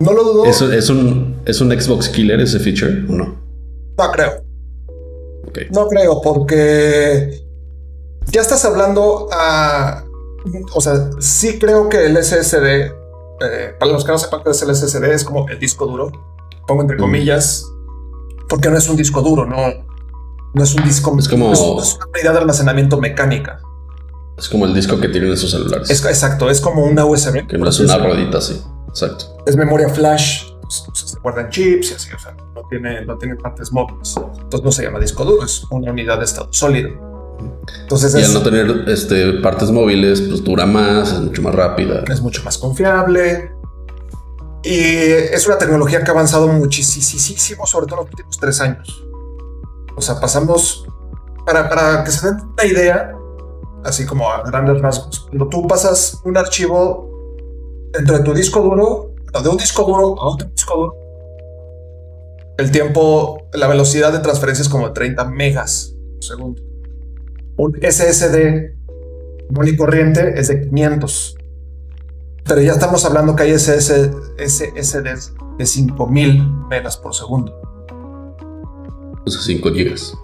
[0.00, 0.44] no lo dudo.
[0.46, 3.36] ¿Es, es, un, ¿Es un Xbox killer ese feature o no?
[3.98, 4.32] No creo.
[5.70, 7.42] No creo, porque
[8.26, 10.04] ya estás hablando a.
[10.74, 14.62] O sea, sí creo que el SSD, eh, para los que no sepan qué es
[14.62, 16.12] el SSD, es como el disco duro.
[16.68, 17.00] Pongo entre Mm.
[17.00, 17.64] comillas,
[18.48, 19.56] porque no es un disco duro, no,
[20.54, 21.16] no es un disco.
[21.18, 23.58] Es como- es, es una unidad de almacenamiento mecánica.
[24.38, 25.90] Es como el disco que tienen esos celulares.
[25.90, 27.46] Es, exacto, es como una USB.
[27.46, 28.62] que no es una ruedita así.
[28.88, 29.36] Exacto.
[29.46, 33.36] es memoria flash, pues, se guardan chips y así, o sea, no tiene, no tiene
[33.36, 34.14] partes móviles.
[34.16, 36.90] Entonces no se llama disco duro, es una unidad de estado sólido.
[37.82, 41.54] Entonces Y es, al no tener este, partes móviles, pues dura más, es mucho más
[41.54, 42.04] rápida.
[42.10, 43.52] es mucho más confiable.
[44.62, 49.04] Y es una tecnología que ha avanzado muchísimo, sobre todo en los últimos tres años.
[49.96, 50.86] O sea, pasamos,
[51.46, 53.17] para, para que se den una idea,
[53.84, 57.08] así como a grandes rasgos, cuando tú pasas un archivo
[57.92, 60.96] dentro de tu disco duro, de un disco duro a otro disco duro,
[62.58, 66.62] el tiempo, la velocidad de transferencia es como de 30 megas por segundo.
[67.56, 68.78] Un SSD
[69.48, 71.36] común y corriente es de 500.
[72.44, 77.52] Pero ya estamos hablando que hay SS, SSDs de 5000 megas por segundo.
[79.24, 80.14] O sea, 5 gigas.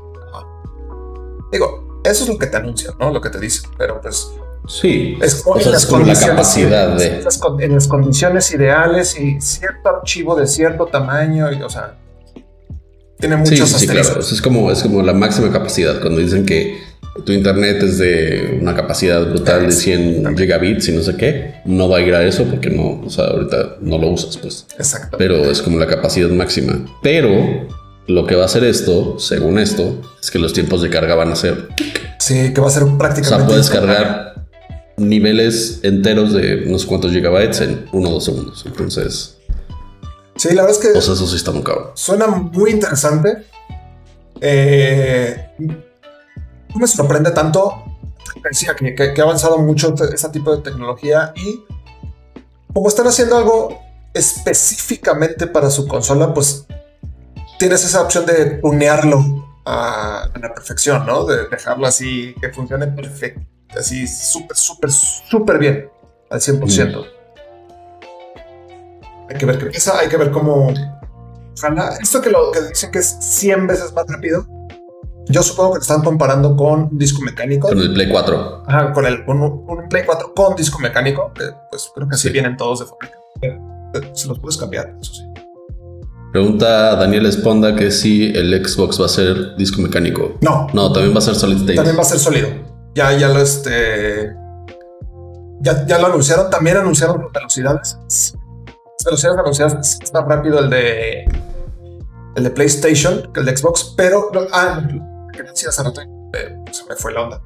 [1.53, 3.11] Digo, eso es lo que te anuncian, ¿no?
[3.13, 3.71] Lo que te dicen.
[3.79, 4.29] Pero pues
[4.69, 5.19] Sí.
[5.21, 7.63] es O sea, en es las como la condiciones capacidad ideales, de- en las con-
[7.63, 11.97] en las condiciones ideales y cierto archivo de cierto tamaño, y, o sea,
[13.19, 14.01] tiene muchos sí, sí, claro.
[14.01, 14.33] asteriscos.
[14.33, 16.01] Es como, es como la máxima capacidad.
[16.01, 16.79] Cuando dicen que
[17.25, 21.89] tu internet es de una capacidad brutal de 100 gigabits y no sé qué, no
[21.89, 24.67] va a ir a eso porque no, o sea, ahorita no lo usas, pues.
[24.79, 25.17] Exacto.
[25.17, 26.85] Pero es como la capacidad máxima.
[27.03, 27.69] Pero
[28.07, 31.33] lo que va a hacer esto, según esto, es que los tiempos de carga van
[31.33, 31.69] a ser.
[32.19, 33.39] Sí, que va a ser O prácticamente.
[33.39, 34.47] sea, puedes cargar
[34.97, 38.63] niveles enteros de no sé cuántos gigabytes en uno o dos segundos.
[38.67, 39.39] Entonces,
[40.37, 41.91] Sí, la verdad es que pues eso sí está muy cabrón.
[41.95, 43.45] Suena muy interesante.
[44.41, 47.85] Eh, no me sorprende tanto.
[48.51, 51.61] Decía que, que- que ha avanzado mucho te- ese tipo de tecnología y
[52.73, 53.79] como están haciendo algo
[54.13, 56.67] específicamente para su consola, pues
[57.59, 59.23] tienes esa opción de tunearlo
[59.65, 61.25] a, a la perfección, ¿no?
[61.25, 63.41] De dejarlo así, que funcione perfecto,
[63.79, 65.89] así súper, súper, súper bien,
[66.31, 67.07] al 100%.
[69.31, 70.73] Hay que ver qué pasa, hay que ver cómo,
[71.57, 74.45] Ojalá, esto que lo que dicen que es 100 veces más rápido,
[75.29, 77.69] yo supongo que lo están comparando con un disco mecánico.
[77.69, 78.65] Con el Play 4.
[78.67, 82.17] Ajá, con, el, con un, un Play 4 con disco mecánico, que pues creo que
[82.17, 82.33] así Sí.
[82.33, 83.19] vienen todos de fábrica.
[84.15, 85.24] Se los puedes cambiar, eso sí.
[86.35, 90.37] Pregunta Daniel Esponda que si el Xbox va a ser disco mecánico.
[90.41, 91.77] No, No, también va a ser Solid State.
[91.77, 92.49] también va a ser sólido.
[92.93, 94.35] Ya, ya lo este.
[95.61, 97.99] Ya, ya lo anunciaron, también anunciaron las velocidades.
[98.09, 101.25] Las velocidades anunciadas es más rápido el de
[102.35, 104.83] el de PlayStation que el de Xbox, pero ah,
[105.33, 107.41] que decía hace rato, eh, se me fue la onda.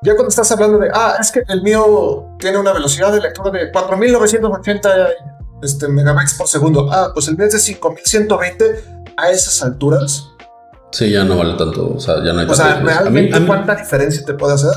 [0.00, 3.50] Ya cuando estás hablando de, ah, es que el mío tiene una velocidad de lectura
[3.50, 6.88] de 4980 este, megabytes por segundo.
[6.90, 8.64] Ah, pues el mío es de 5120
[9.16, 10.28] a esas alturas.
[10.92, 11.94] Sí, ya no vale tanto.
[11.94, 14.72] O sea, ya no hay O sea, realmente, ¿cuánta diferencia te puede hacer?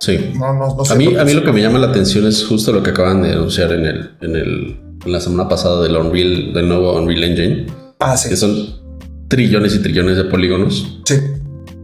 [0.00, 0.32] Sí.
[0.38, 2.44] No, no, no sé a, mí, a mí lo que me llama la atención es
[2.46, 5.94] justo lo que acaban de anunciar en, el, en, el, en la semana pasada del
[5.96, 7.66] Unreal, del nuevo Unreal Engine.
[7.98, 8.30] Ah, sí.
[8.30, 8.80] Que son
[9.28, 11.00] trillones y trillones de polígonos.
[11.04, 11.16] Sí.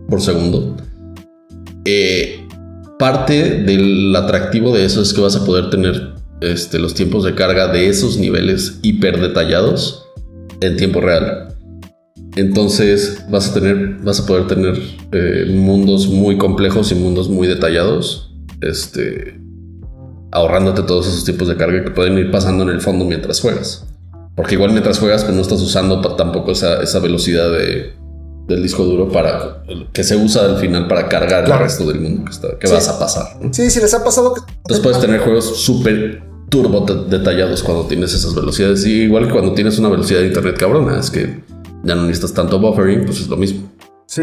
[0.09, 0.77] Por segundo.
[1.85, 2.47] Eh,
[2.99, 7.35] parte del atractivo de eso es que vas a poder tener este, los tiempos de
[7.35, 10.07] carga de esos niveles hiper detallados
[10.61, 11.55] en tiempo real.
[12.37, 14.79] Entonces vas a tener, vas a poder tener
[15.13, 19.41] eh, mundos muy complejos y mundos muy detallados, este,
[20.33, 23.87] ahorrándote todos esos tipos de carga que pueden ir pasando en el fondo mientras juegas.
[24.35, 27.95] Porque igual mientras juegas, pues no estás usando tampoco esa, esa velocidad de,
[28.47, 32.31] del disco duro para que se usa al final para cargar el resto del mundo
[32.61, 33.39] que, vas a pasar.
[33.51, 34.41] Sí, sí, les ha pasado que.
[34.41, 38.87] Entonces puedes tener juegos súper turbo detallados cuando tienes esas velocidades.
[38.87, 41.43] Y igual que cuando tienes una velocidad de internet cabrona, es que
[41.83, 43.69] ya no necesitas tanto buffering, pues es lo mismo.
[44.07, 44.23] Sí,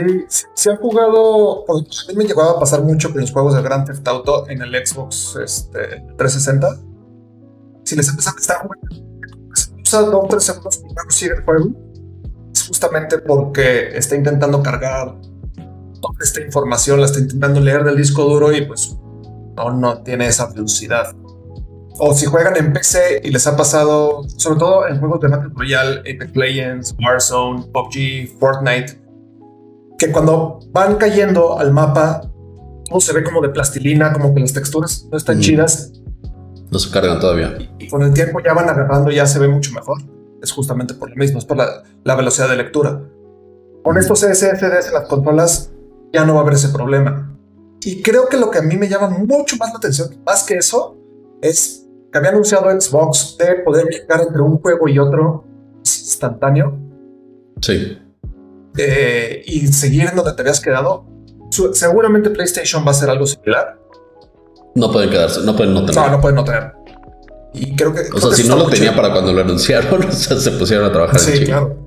[0.53, 1.65] se han jugado.
[1.69, 1.73] A
[2.07, 4.73] mí me llegaba a pasar mucho con los juegos de Grand Theft Auto en el
[4.85, 5.79] Xbox este,
[6.17, 6.79] 360.
[7.83, 8.87] Si les empezaba a estar jugando,
[9.81, 11.82] usa dos o tres segundos para el juego,
[12.63, 15.15] es justamente porque está intentando cargar
[16.01, 18.97] toda esta información, la está intentando leer del disco duro y pues
[19.55, 21.15] no, no tiene esa velocidad
[21.99, 25.51] o si juegan en PC y les ha pasado, sobre todo en juegos de Battle
[25.55, 28.99] Royale, Apex Legends, Warzone, PUBG, Fortnite,
[29.97, 32.21] que cuando van cayendo al mapa,
[32.89, 35.93] todo se ve como de plastilina, como que las texturas no están chidas.
[36.71, 37.57] No se cargan todavía.
[37.77, 40.01] Y, con el tiempo ya van agarrando, ya se ve mucho mejor.
[40.43, 43.01] Es justamente por lo mismo, es por la, la velocidad de lectura.
[43.81, 45.71] Con estos SSDs en las consolas
[46.13, 47.35] ya no va a haber ese problema.
[47.81, 50.55] Y creo que lo que a mí me llama mucho más la atención, más que
[50.55, 50.97] eso,
[51.41, 55.45] es que había anunciado Xbox de poder viajar entre un juego y otro
[55.79, 56.77] instantáneo.
[57.61, 57.97] Sí.
[58.77, 61.05] Eh, y seguir en donde te habías quedado.
[61.73, 63.79] Seguramente PlayStation va a hacer algo similar.
[64.75, 65.95] No pueden quedarse, no pueden no tener.
[65.95, 66.73] No, no pueden no tener.
[67.53, 68.01] Y creo que.
[68.13, 71.19] O sea, si no lo tenía para cuando lo anunciaron, se pusieron a trabajar.
[71.19, 71.77] Sí, claro.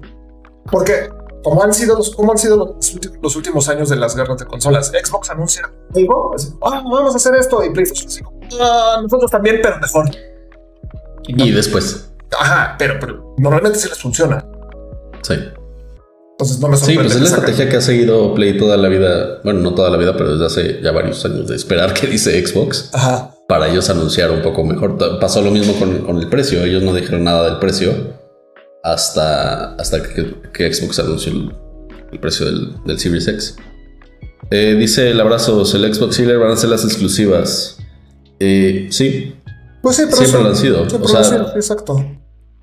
[0.70, 1.08] Porque
[1.46, 2.76] como han sido los, como han sido
[3.22, 4.88] los, últimos años de las guerras de consolas.
[4.88, 8.26] Xbox anuncia algo, ah, vamos a hacer esto, y PlayStation
[8.60, 10.10] ah, nosotros también, pero mejor.
[11.28, 12.12] Y, después.
[12.36, 14.44] Ajá, pero, normalmente sí les funciona.
[15.22, 15.34] Sí.
[16.32, 17.04] Entonces no me sorprende.
[17.04, 19.40] Sí, pues es la estrategia que ha seguido Play toda la vida.
[19.44, 22.44] Bueno, no toda la vida, pero desde hace ya varios años de esperar que dice
[22.44, 22.90] Xbox.
[22.92, 23.35] Ajá.
[23.48, 24.98] Para ellos anunciar un poco mejor.
[25.20, 26.64] Pasó lo mismo con, con el precio.
[26.64, 28.16] Ellos no dijeron nada del precio
[28.86, 33.56] hasta, hasta que, Xbox anunció el, precio del, Series X.
[34.52, 37.78] Eh, dice el abrazo, el Xbox Series van a ser las exclusivas.
[38.38, 39.34] Eh, sí.
[39.82, 40.82] Pues sí, pero siempre lo han sido.
[40.82, 42.04] O sea, exacto.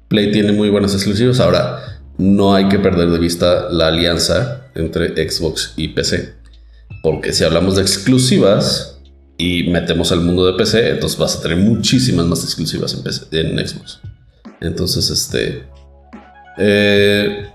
[0.07, 1.41] Play tiene muy buenas exclusivas.
[1.41, 6.35] Ahora, no hay que perder de vista la alianza entre Xbox y PC.
[7.01, 8.92] Porque si hablamos de exclusivas
[9.37, 13.25] y metemos al mundo de PC, entonces vas a tener muchísimas más exclusivas en, PC,
[13.31, 13.99] en Xbox.
[14.61, 15.63] Entonces, este,
[16.57, 17.47] eh,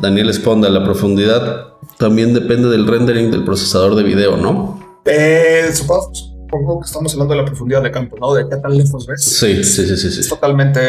[0.00, 5.00] Daniel Esponda, la profundidad también depende del rendering del procesador de video, ¿no?
[5.04, 8.34] Eh, supongo, que estamos hablando de la profundidad de campo, ¿no?
[8.34, 9.22] De qué tan lejos ves.
[9.22, 10.20] Sí, sí, sí, sí.
[10.20, 10.80] Es totalmente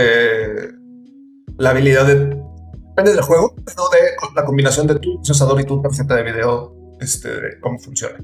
[1.58, 2.42] la habilidad de.
[2.90, 6.76] Depende del juego, pero de la combinación de tu procesador y tu tarjeta de video,
[7.00, 7.30] este,
[7.62, 8.18] cómo funciona.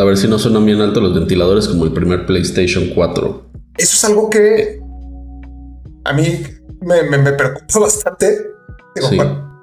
[0.00, 3.50] A ver si no suenan bien alto los ventiladores como el primer PlayStation 4.
[3.76, 4.80] Eso es algo que
[6.04, 6.42] a mí
[6.80, 8.46] me, me, preocupa bastante.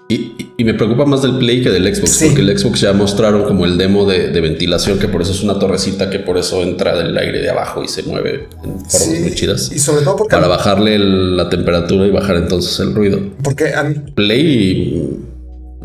[0.07, 3.65] y, me preocupa más del Play que del Xbox, porque el Xbox ya mostraron como
[3.65, 7.17] el demo de, ventilación, que por eso es una torrecita que por eso entra del
[7.17, 9.71] aire de abajo y se mueve en formas muy chidas.
[9.71, 10.35] Y sobre todo porque.
[10.35, 13.19] Para bajarle la temperatura y bajar entonces el ruido.
[13.43, 13.73] Porque.
[14.13, 15.17] Play.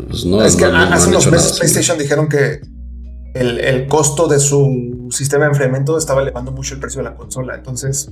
[0.09, 2.72] Pues no, es que hace unos meses PlayStation dijeron que
[3.33, 7.15] el, el costo de su sistema de enfriamiento estaba elevando mucho el precio de la
[7.15, 7.55] consola.
[7.55, 8.11] Entonces.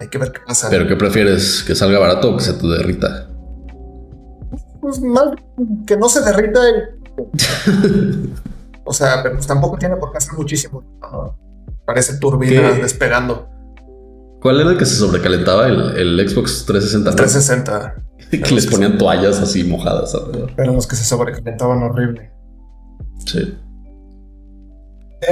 [0.00, 0.68] Hay que ver qué pasa.
[0.70, 1.62] ¿Pero qué prefieres?
[1.62, 3.28] ¿Que salga barato o que se te derrita?
[4.80, 5.36] Pues mal
[5.86, 6.60] que no se derrita.
[8.84, 10.82] o sea, pero pues tampoco tiene por qué hacer muchísimo.
[11.84, 13.48] Parece turbina despegando.
[14.40, 15.66] ¿Cuál era el que se sobrecalentaba?
[15.66, 17.14] El, Xbox 360.
[17.14, 17.94] 360.
[18.30, 20.16] que les ponían toallas así mojadas
[20.56, 22.30] Pero los que se sobrecalentaban horrible.
[23.26, 23.54] Sí.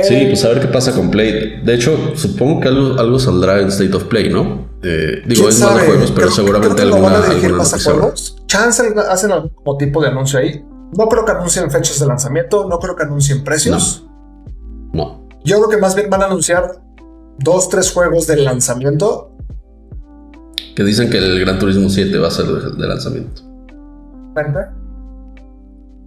[0.03, 1.62] Sí, pues a ver qué pasa con Play.
[1.64, 4.68] De hecho, supongo que algo, algo saldrá en State of Play, ¿no?
[4.82, 8.36] Eh, digo, es más de juegos, pero seguramente creo alguna, van a dirigir alguna noticia.
[8.47, 10.62] Chance hacen algún tipo de anuncio ahí.
[10.97, 14.07] No creo que anuncien fechas de lanzamiento, no creo que anuncien precios.
[14.93, 15.26] No.
[15.45, 16.82] Yo creo que más bien van a anunciar
[17.39, 19.32] dos, tres juegos de lanzamiento.
[20.76, 23.43] Que dicen que el Gran Turismo 7 va a ser de, de lanzamiento.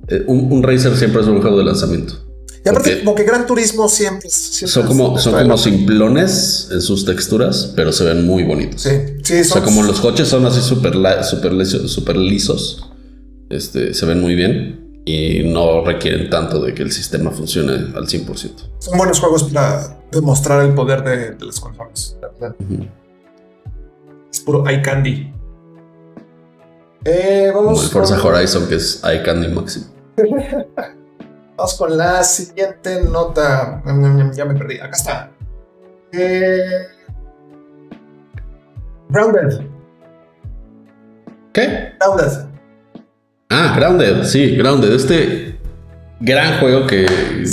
[0.08, 2.16] Eh, un, un Racer siempre es un juego de lanzamiento.
[2.64, 4.30] Y aparte, Porque como que Gran Turismo siempre.
[4.30, 8.82] siempre son como, son como simplones en sus texturas, pero se ven muy bonitos.
[8.82, 8.89] Sí,
[9.24, 9.54] sí, O son.
[9.54, 12.88] sea, como los coches son así súper liso- súper lisos,
[13.49, 18.08] este, se ven muy bien y no requieren tanto de que el sistema funcione al
[18.08, 18.52] 100%.
[18.80, 22.16] son buenos juegos para demostrar el poder de, de las consolas.
[24.32, 25.34] Es puro eye candy.
[27.04, 29.86] Eh, Como vamos, el Forza con, Horizon, que es Eye Candy máximo.
[31.57, 33.82] vamos con la siguiente nota.
[34.34, 34.80] Ya me perdí.
[34.80, 35.32] Acá está.
[36.13, 36.88] Eh,
[39.09, 39.61] Grounded.
[41.53, 41.93] ¿Qué?
[41.99, 42.51] Grounded.
[43.49, 44.93] Ah, Grounded, sí, Grounded.
[44.93, 45.59] Este
[46.22, 47.05] gran juego que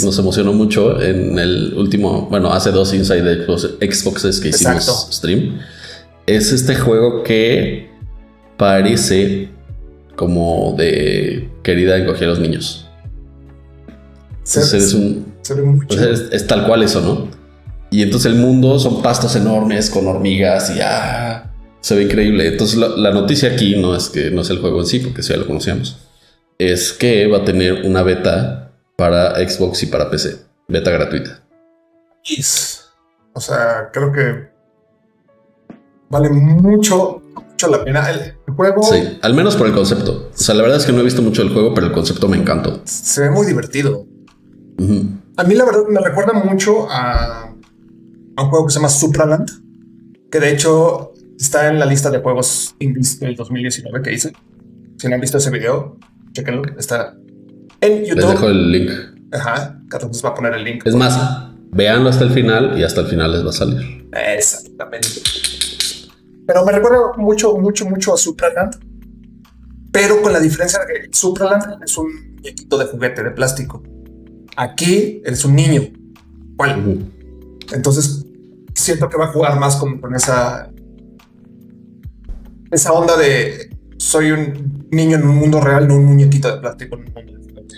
[0.03, 5.13] nos emocionó mucho en el último, bueno, hace dos Inside Xbox, Xboxes que hicimos Exacto.
[5.13, 5.59] stream.
[6.27, 7.91] Es este juego que
[8.57, 9.49] parece
[10.15, 12.89] como de querida encogía a los niños.
[14.39, 15.35] Entonces es un,
[15.91, 17.29] es, es tal cual eso, ¿no?
[17.91, 21.53] Y entonces el mundo son pastos enormes con hormigas y ah,
[21.83, 22.49] se ve increíble.
[22.49, 25.21] Entonces la, la noticia aquí no es que no es el juego en sí, porque
[25.21, 25.99] eso ya lo conocíamos.
[26.59, 30.39] Es que va a tener una beta para Xbox y para PC.
[30.69, 31.43] Beta gratuita.
[32.25, 32.87] Yes.
[33.35, 34.49] O sea, creo que
[36.09, 37.23] vale mucho,
[37.59, 38.09] mucho la pena.
[38.11, 40.31] El, el juego Sí, al menos por el concepto.
[40.33, 42.29] O sea, la verdad es que no he visto mucho del juego, pero el concepto
[42.29, 42.81] me encantó.
[42.85, 44.07] se ve muy divertido.
[45.37, 47.53] A mí la verdad me recuerda mucho a,
[48.37, 49.49] a un juego que se llama Supraland,
[50.31, 54.33] que de hecho está en la lista de juegos indies del 2019 que hice.
[54.99, 55.97] Si no han visto ese video,
[56.33, 56.63] chequenlo.
[56.79, 57.15] Está
[57.81, 58.49] en Les dejo YouTube.
[58.51, 58.91] el link.
[59.33, 60.87] Ajá, Carlos va a poner el link.
[60.87, 61.19] Es más,
[61.73, 64.09] véanlo hasta el final y hasta el final les va a salir.
[64.13, 65.09] Exactamente.
[66.49, 68.75] Pero me recuerda mucho, mucho, mucho a Supraland.
[69.93, 73.83] Pero con la diferencia de que Supraland es un muñequito de juguete de plástico.
[74.57, 75.83] Aquí eres un niño.
[76.57, 76.81] ¿Cuál?
[76.81, 77.11] Ujú.
[77.75, 78.25] Entonces
[78.75, 80.71] siento que va a jugar más con, con esa
[82.71, 83.69] esa onda de
[83.99, 87.33] soy un niño en un mundo real, no un muñequito de plástico en un mundo
[87.35, 87.75] de juguete.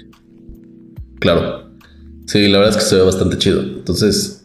[1.18, 1.70] Claro.
[2.26, 3.62] Sí, la verdad es que se ve bastante chido.
[3.62, 4.39] Entonces,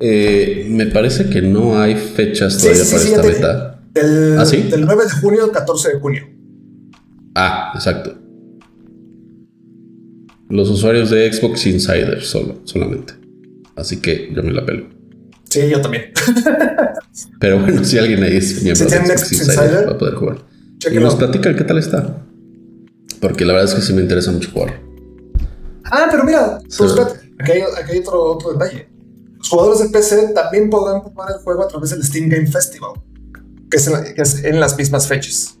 [0.00, 3.80] eh, me parece que no hay fechas todavía sí, para sí, esta beta.
[3.94, 4.62] Del, ¿Ah, sí?
[4.62, 6.28] del 9 de junio al 14 de junio.
[7.34, 8.14] Ah, exacto.
[10.48, 13.14] Los usuarios de Xbox Insider solo, solamente.
[13.74, 14.88] Así que yo me la pelo.
[15.48, 16.12] Sí, yo también.
[17.40, 20.14] Pero bueno, si alguien ahí es miembro de Xbox Xbox Insider, Insider, va a poder
[20.14, 20.36] jugar.
[20.38, 21.06] Y Chéquenlo.
[21.06, 22.22] nos platican qué tal está.
[23.20, 24.80] Porque la verdad es que sí me interesa mucho jugar.
[25.84, 28.88] Ah, pero mira, pues espérate, aquí hay, aquí hay otro, otro detalle.
[29.38, 32.90] Los jugadores de PC también podrán jugar el juego a través del Steam Game Festival,
[33.70, 35.58] que es en, la- que es en las mismas fechas.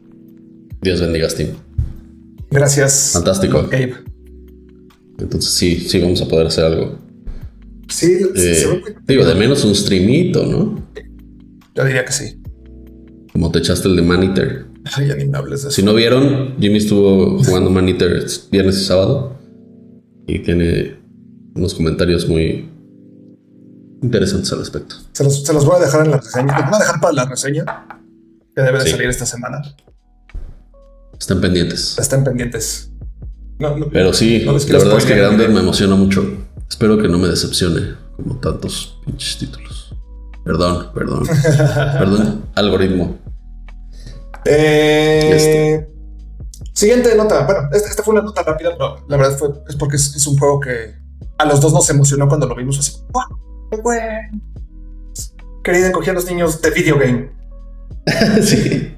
[0.82, 1.50] Dios bendiga Steam.
[2.50, 3.10] Gracias.
[3.12, 3.62] Fantástico.
[3.70, 3.94] Gabe.
[5.18, 6.98] Entonces sí, sí vamos a poder hacer algo.
[7.88, 10.84] Sí, Eh, se ve digo, de menos un streamito, ¿no?
[11.74, 12.40] yo diría que sí.
[13.32, 14.66] Como te echaste el de Maniter.
[14.94, 15.76] Ay, ya ni me hables de eso.
[15.76, 19.36] Si no vieron, Jimmy estuvo jugando Maniter viernes y sábado.
[20.26, 20.96] Y tiene
[21.54, 22.68] unos comentarios muy
[24.02, 24.96] interesantes al respecto.
[25.12, 26.58] Se los, se los voy a dejar en la reseña.
[26.58, 27.64] Los voy a dejar para la reseña,
[28.54, 28.90] que debe de Sí.
[28.92, 29.62] salir esta semana.
[31.18, 31.98] Están pendientes.
[31.98, 32.90] Estén pendientes.
[33.58, 36.22] No, no, Pero sí, no la verdad es que pero- me emociona mucho.
[36.68, 39.94] Espero que no me decepcione como tantos pinches títulos.
[40.44, 41.24] Perdón, perdón.
[41.98, 43.18] perdón, algoritmo.
[44.44, 45.92] Eh, Este.
[46.72, 47.44] Siguiente nota.
[47.46, 50.26] Bueno, esta, esta fue una nota rápida, pero la verdad fue, es porque es, es
[50.26, 50.94] un juego que
[51.38, 52.98] a los dos nos emocionó cuando lo vimos así.
[53.12, 53.22] ¡Wow!
[53.70, 54.40] ¡Qué bueno!
[55.64, 57.30] Querida encogía a los niños de video game.
[58.42, 58.92] sí.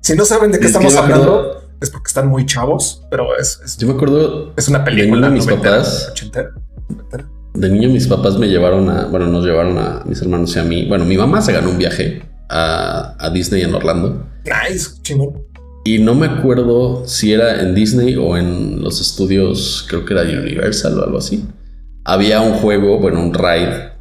[0.00, 3.36] Si no saben de qué Es estamos acuerdo- hablando, es porque están muy chavos, pero
[3.38, 5.28] es, es, Yo me acuerdo es una película.
[5.28, 6.12] niño, mis papás-.
[7.54, 10.64] De niño mis papás me llevaron a, bueno, nos llevaron a mis hermanos y a
[10.64, 10.86] mí.
[10.88, 14.26] Bueno, mi mamá se ganó un viaje a, a Disney en Orlando.
[14.44, 15.42] Nice, chingón.
[15.84, 20.24] Y no me acuerdo si era en Disney o en los estudios, creo que era
[20.24, 21.46] de Universal o algo así.
[22.04, 23.30] Había un juego, bueno, un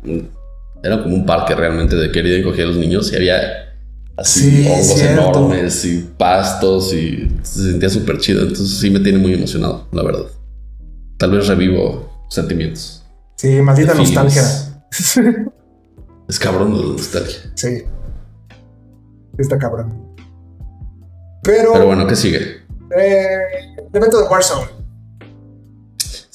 [0.06, 0.30] un-
[0.84, 3.39] era como un parque realmente de querida encogía a los niños y había
[4.18, 5.22] así Sí, hongos cierto.
[5.30, 8.41] enormes y pastos y se sentía súper chido.
[8.41, 10.26] Entonces sí me tiene muy emocionado, la verdad.
[11.18, 13.04] Tal vez revivo sentimientos.
[13.38, 14.43] Sí, maldita nostalgia.
[16.28, 17.51] Es cabrón la nostalgia.
[17.56, 17.84] sí.
[19.38, 20.14] Está cabrón.
[21.43, 22.38] Pero, Pero bueno, ¿qué sigue?
[22.97, 23.38] eh,
[23.78, 24.68] el evento de Warzone.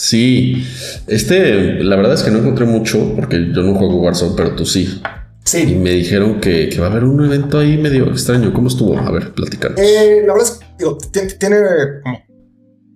[0.00, 0.64] Sí,
[1.08, 4.64] este, la verdad es que no encontré mucho porque yo no juego Warzone, pero tú
[4.64, 5.00] sí.
[5.02, 5.74] Y Sí.
[5.74, 8.52] me dijeron que, que va a haber un evento ahí medio extraño.
[8.52, 8.96] ¿Cómo estuvo?
[8.96, 9.76] A ver, platicanos.
[9.80, 11.56] Eh, la verdad es que digo, tiene, tiene
[12.04, 12.22] como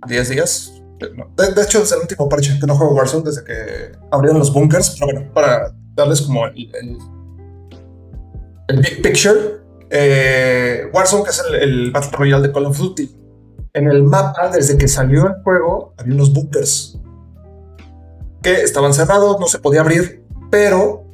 [0.06, 0.72] 10 días.
[1.16, 3.52] No, De, de hecho, es el último parche que no juego Warzone desde que
[4.12, 4.90] abrieron los bunkers.
[5.00, 6.98] Pero bueno, para darles como el, el,
[8.68, 9.34] el big picture.
[9.90, 13.10] eh, Warzone, que es el, el Battle Royale de Call of Duty.
[13.74, 16.98] En el mapa, desde que salió el juego, había unos bunkers
[18.42, 21.08] que estaban cerrados, no se podía abrir, pero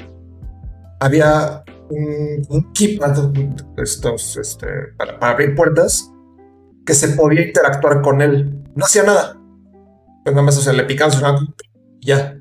[0.98, 2.72] había un, un
[3.76, 6.10] este, para, abrir puertas
[6.84, 8.64] que se podía interactuar con él.
[8.74, 9.38] No hacía nada.
[10.24, 11.40] Pues nada más, o sea, le picaban sonaba
[12.00, 12.40] y ya.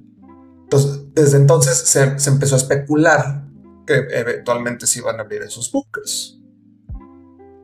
[0.63, 3.45] Entonces, desde entonces se, se empezó a especular
[3.86, 6.39] que eventualmente se iban a abrir esos bunkers.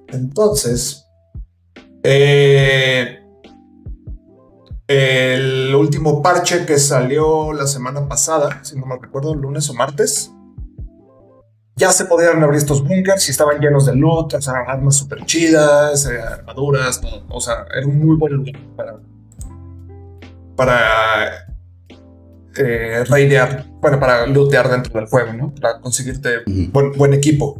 [0.09, 1.05] Entonces,
[2.03, 3.19] eh,
[4.87, 10.31] el último parche que salió la semana pasada, si no me recuerdo, lunes o martes,
[11.75, 15.25] ya se podían abrir estos bunkers y estaban llenos de loot, o sea, armas súper
[15.25, 17.25] chidas, eh, armaduras, todo.
[17.29, 18.99] O sea, era un muy buen lugar para,
[20.55, 21.47] para
[22.57, 25.53] eh, raidear, bueno, para lootear dentro del juego, ¿no?
[25.55, 27.59] Para conseguirte buen, buen equipo.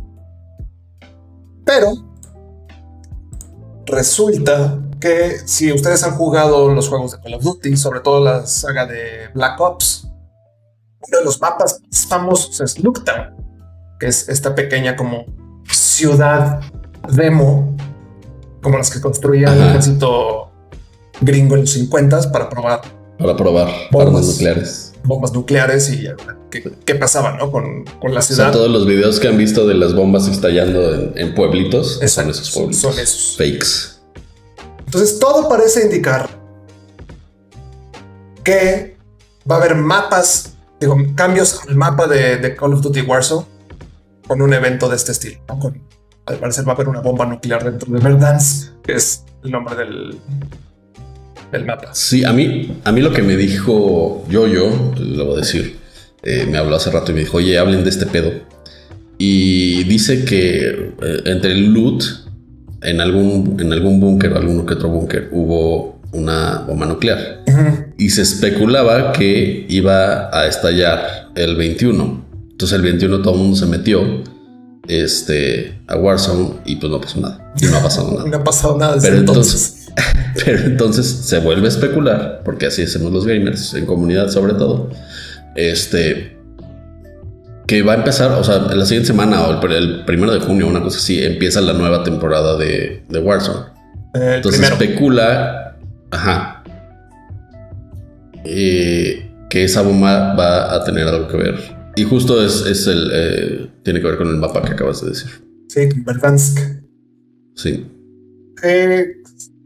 [1.66, 2.13] Pero
[3.86, 8.46] resulta que si ustedes han jugado los juegos de Call of Duty, sobre todo la
[8.46, 10.08] saga de Black Ops,
[11.06, 13.36] uno de los mapas más famosos es Nuketown,
[14.00, 15.26] que es esta pequeña como
[15.70, 16.62] ciudad
[17.12, 17.76] demo,
[18.62, 20.52] como las que construía el ejército
[21.20, 22.82] gringo en los 50 para probar
[23.20, 24.08] Para probar Bombas.
[24.08, 24.93] armas nucleares.
[25.04, 26.06] Bombas nucleares y
[26.50, 27.52] qué, qué pasaba, ¿no?
[27.52, 28.52] Con, con la O sea, ciudad.
[28.52, 32.52] todos los videos que han visto de las bombas estallando en, en pueblitos son esos
[32.52, 32.82] pueblitos.
[32.82, 33.36] son esos.
[33.38, 33.94] Fakes.
[34.86, 36.30] Entonces todo parece indicar
[38.44, 38.98] que
[39.50, 43.46] va a haber mapas, digo, cambios al mapa de, de Call of Duty Warzone
[44.28, 45.40] con un evento de este estilo.
[45.48, 45.60] ¿no?
[45.60, 45.82] Con,
[46.26, 49.76] al parecer va a haber una bomba nuclear dentro de Verdansk, que es el nombre
[49.76, 50.20] del,
[51.54, 51.90] del mapa.
[51.94, 55.78] Sí, a mí, a mí lo que me dijo yo, yo, lo voy a decir,
[56.24, 58.32] eh, me habló hace rato y me dijo, oye, hablen de este pedo.
[59.18, 62.04] Y dice que eh, entre el loot,
[62.82, 67.44] en algún, en algún búnker o alguno que otro búnker, hubo una bomba nuclear.
[67.48, 67.94] Ujú.
[67.98, 72.26] Y se especulaba que iba a estallar el 21.
[72.52, 74.24] Entonces el 21 todo el mundo se metió
[74.88, 77.54] este, a Warzone y pues no pasó nada.
[77.62, 78.30] Y no ha pasado nada.
[78.30, 79.83] No ha pasado nada desde Pero entonces.
[80.46, 84.90] Pero entonces se vuelve a especular, porque así hacemos los gamers, en comunidad sobre todo,
[85.56, 86.36] este,
[87.68, 90.34] que va a empezar, o sea, en la siguiente semana o el, pr- el primero
[90.34, 93.66] de junio, una cosa así, empieza la nueva temporada de, de Warzone.
[94.16, 94.84] Eh, Entonces primero.
[94.84, 95.78] especula,
[96.12, 96.64] ajá,
[98.46, 101.56] eh, que esa bomba va a tener algo que ver.
[101.96, 105.10] Y justo es, es el, eh, tiene que ver con el mapa que acabas de
[105.10, 105.30] decir.
[105.70, 106.60] Sí, Verdansk.
[107.56, 107.86] Sí.
[108.64, 109.18] Eh,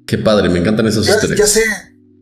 [0.07, 1.61] Qué padre, me encantan esos Ya, easter ya sé.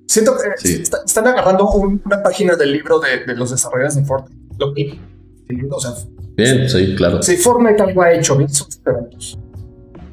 [0.07, 0.81] Siento que Sí.
[0.81, 4.41] está- están agarrando un- una página del libro de, de los desarrolladores de Fortnite.
[4.59, 4.99] Lo que-
[5.47, 5.91] sí, o sea,
[6.35, 7.21] Bien, sí, claro.
[7.23, 9.39] si Fortnite algo ha hecho bien sus eventos.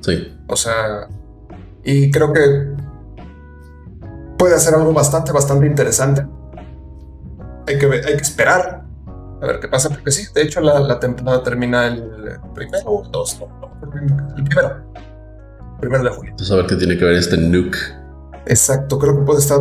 [0.00, 0.34] Sí.
[0.48, 1.08] O sea,
[1.84, 2.40] y creo que
[4.38, 6.26] puede hacer algo bastante, bastante interesante.
[7.66, 8.82] Hay que, hay que esperar
[9.40, 13.04] a ver qué pasa, porque sí, de hecho la, la temporada termina el primero o
[13.04, 13.82] el dos, no, no,
[14.36, 14.84] el primero.
[15.82, 16.30] Primero de junio.
[16.30, 17.76] Entonces a ver qué tiene que ver este nuke.
[18.46, 19.60] Exacto, creo que puede estar,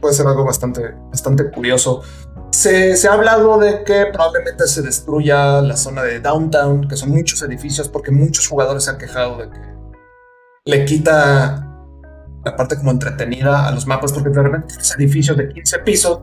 [0.00, 2.02] puede ser algo bastante, bastante curioso.
[2.50, 7.10] Se, se ha hablado de que probablemente se destruya la zona de downtown, que son
[7.10, 9.60] muchos edificios, porque muchos jugadores se han quejado de que
[10.64, 11.64] le quita
[12.44, 16.20] la parte como entretenida a los mapas, porque de repente tienes edificios de 15 pisos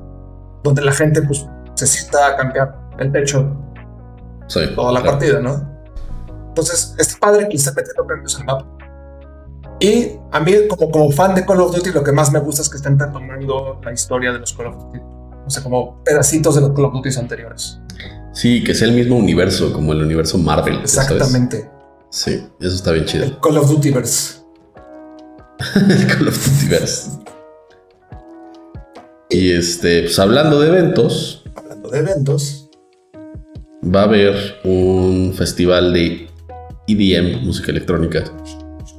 [0.64, 3.56] donde la gente pues se sienta a cambiar el techo
[4.48, 5.18] Sí, toda la claro.
[5.18, 5.76] partida, ¿no?
[6.50, 8.66] Entonces, es padre que le estén metiendo cambios al mapa.
[9.80, 12.62] Y a mí, como, como fan de Call of Duty, lo que más me gusta
[12.62, 15.00] es que estén retomando la historia de los Call of Duty.
[15.46, 17.80] O sea, como pedacitos de los Call of Duty anteriores.
[18.34, 20.80] Sí, que sea el mismo universo, como el universo Marvel.
[20.82, 21.70] Exactamente.
[22.10, 23.26] Sí, eso está bien chido.
[23.26, 24.40] El Call of Dutyverse.
[25.76, 27.12] El Call of Dutyverse.
[29.30, 32.70] Y este, pues hablando de eventos, Hablando de eventos.
[33.84, 36.28] va a haber un festival de
[36.88, 38.24] EDM, música electrónica,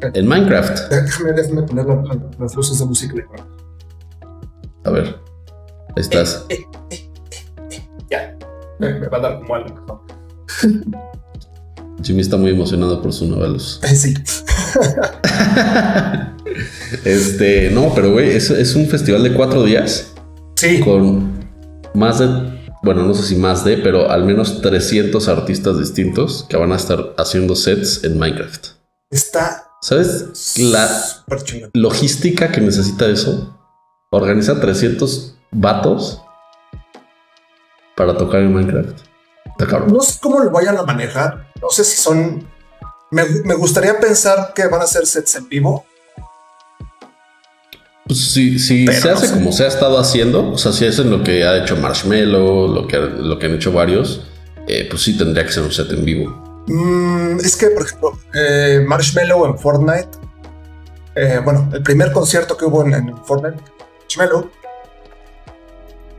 [0.03, 0.90] en Minecraft.
[0.90, 3.14] Déjame, déjame poner la- la- las luces de música.
[4.84, 5.16] A ver,
[5.88, 6.44] ahí estás.
[6.49, 8.36] Eh, eh, eh, eh, ya.
[8.78, 10.05] Me, va a dar como algo.
[12.03, 13.80] Jimmy está muy emocionado por su nueva luz.
[13.82, 14.14] Eh, sí.
[17.05, 20.12] Este, no, pero güey, es, es un festival de cuatro días
[20.55, 20.80] Sí.
[20.80, 21.34] con
[21.94, 22.26] más de,
[22.82, 26.76] bueno, no sé si más de, pero al menos 300 artistas distintos que van a
[26.76, 28.68] estar haciendo sets en Minecraft.
[29.11, 30.89] Está ¿Sabes la
[31.72, 33.57] logística que necesita eso?
[34.11, 36.20] Organiza 300 vatos
[37.97, 38.99] para tocar en Minecraft.
[39.87, 41.53] No sé cómo lo vayan a manejar.
[41.62, 42.49] No sé si son.
[43.12, 45.87] Me, me gustaría pensar que van a ser sets en vivo.
[48.09, 49.34] Pues si, si se no hace sé.
[49.34, 52.89] como se ha estado haciendo, o sea, si hacen lo que ha hecho Marshmello, lo
[52.89, 54.22] que, lo que han hecho varios,
[54.66, 56.45] eh, pues sí tendría que ser un set en vivo.
[56.66, 60.08] Mm, es que, por ejemplo, eh, Marshmello en Fortnite.
[61.14, 63.56] eh, bueno, el primer concierto que hubo en, en Fortnite,
[64.02, 64.50] Marshmello.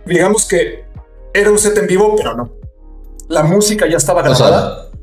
[0.05, 0.85] Digamos que
[1.33, 2.53] era un set en vivo, pero no.
[3.27, 4.99] La música ya estaba O grabada, sea,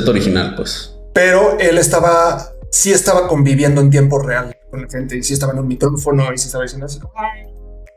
[0.00, 0.96] set original, pues.
[1.12, 2.48] pero él estaba.
[2.72, 6.32] Sí estaba conviviendo en tiempo real con la gente y sí estaba en un micrófono
[6.32, 7.00] y sí estaba diciendo así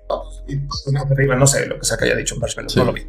[0.09, 2.79] vamos, y pues, no, arriba, no sé lo que sea que haya dicho Marshmello, Sí.
[2.79, 3.07] no lo vi.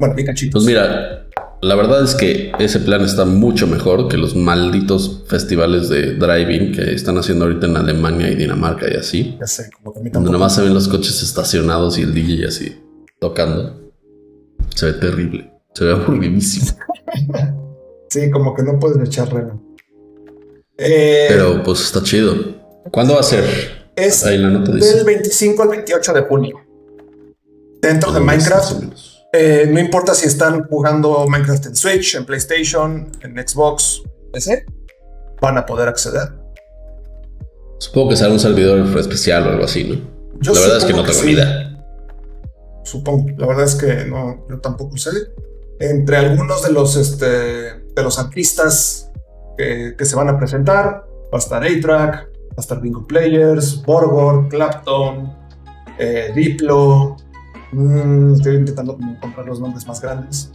[0.00, 0.64] Bueno, vi cachitos.
[0.64, 1.26] Pues mira,
[1.62, 6.72] la verdad es que ese plan está mucho mejor que los malditos festivales de driving
[6.72, 9.36] que están haciendo ahorita en Alemania y Dinamarca y así.
[9.40, 10.32] Ya sé, como que a mí Donde tampoco.
[10.32, 12.78] nomás se ven los coches estacionados y el DJ así
[13.20, 13.80] tocando.
[14.74, 15.52] Se ve terrible.
[15.74, 16.66] Se ve aburridísimo.
[18.10, 19.58] Sí, como que no puedes echar reno.
[20.76, 22.34] Eh, Pero pues está chido.
[22.90, 23.44] ¿Cuándo va a ser?
[23.96, 25.02] es Ahí la nota del dice.
[25.02, 26.60] 25 al 28 de junio.
[27.80, 28.82] Dentro de Minecraft.
[29.32, 34.02] Eh, no importa si están jugando Minecraft en Switch, en PlayStation, en Xbox,
[34.32, 34.66] PC,
[35.40, 36.28] van a poder acceder.
[37.78, 40.12] Supongo que será un servidor especial o algo así, ¿no?
[40.40, 41.26] Yo la verdad es que no tengo sí.
[41.26, 41.84] ni idea.
[42.84, 43.30] Supongo.
[43.38, 45.10] La verdad es que no, yo tampoco sé.
[45.80, 49.10] Entre algunos de los, este, de los artistas
[49.56, 52.14] que, que se van a presentar, va a estar A-Track,
[52.50, 55.34] va a estar Bingo Players, Borgor, Clapton,
[55.98, 57.16] eh, Diplo.
[57.72, 60.52] Mm, estoy intentando como encontrar los nombres más grandes.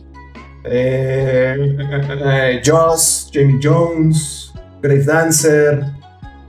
[0.63, 5.84] Eh, eh, Joss, Jamie Jones, Grave Dancer,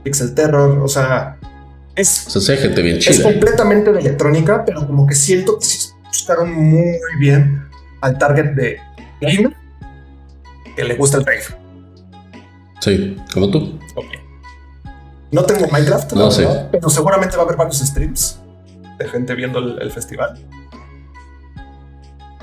[0.03, 0.79] Pixel Terror.
[0.79, 1.37] O sea,
[1.95, 5.57] es O sea, sí hay gente bien es completamente de electrónica, pero como que siento
[5.57, 7.67] que sí buscaron muy bien
[8.01, 8.77] al target de
[9.21, 9.55] gamer
[10.75, 11.43] que le gusta el rave.
[12.79, 13.79] Sí, como tú.
[15.31, 16.47] No tengo Minecraft, No sé.
[16.71, 18.39] pero seguramente va a haber varios streams
[18.97, 20.39] de gente viendo el, el festival.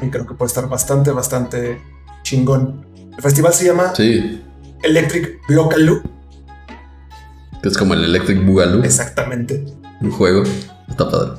[0.03, 1.81] Y creo que puede estar bastante, bastante
[2.23, 2.87] chingón.
[3.17, 4.43] El festival se llama Sí,
[4.83, 6.03] Electric Blockaloo.
[7.63, 8.85] que es como el Electric Boogaloo.
[8.85, 9.65] Exactamente.
[10.01, 10.43] Un juego.
[10.89, 11.33] Está padre.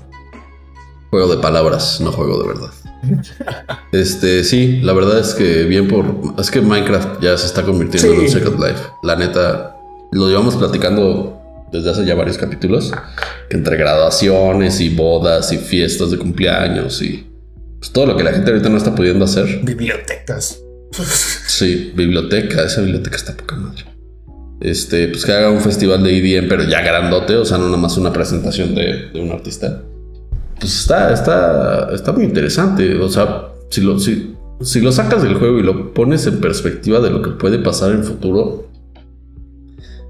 [1.12, 2.72] Juego de palabras, no juego de verdad.
[3.94, 6.06] Este, sí, la verdad es que bien por.
[6.40, 8.30] Es que Minecraft ya se está convirtiendo en un.
[8.30, 8.82] Second Life.
[9.04, 9.78] La neta,
[10.12, 11.40] lo llevamos platicando
[11.72, 12.92] desde hace ya varios capítulos.
[13.50, 17.27] Que entre graduaciones y bodas y fiestas de cumpleaños y
[17.80, 19.62] pues, todo lo que la gente ahorita no está pudiendo hacer.
[19.64, 20.62] Bibliotecas.
[21.48, 23.86] Sí, biblioteca, esa biblioteca está poca madre.
[24.60, 27.78] Este, pues que haga un festival de EDM, pero ya grandote, o sea, no nada
[27.78, 29.82] más una presentación de, de un artista.
[30.60, 32.96] Pues está, está, está muy interesante.
[32.96, 37.00] O sea, si lo, si, si lo sacas del juego y lo pones en perspectiva
[37.00, 38.67] de lo que puede pasar en el futuro.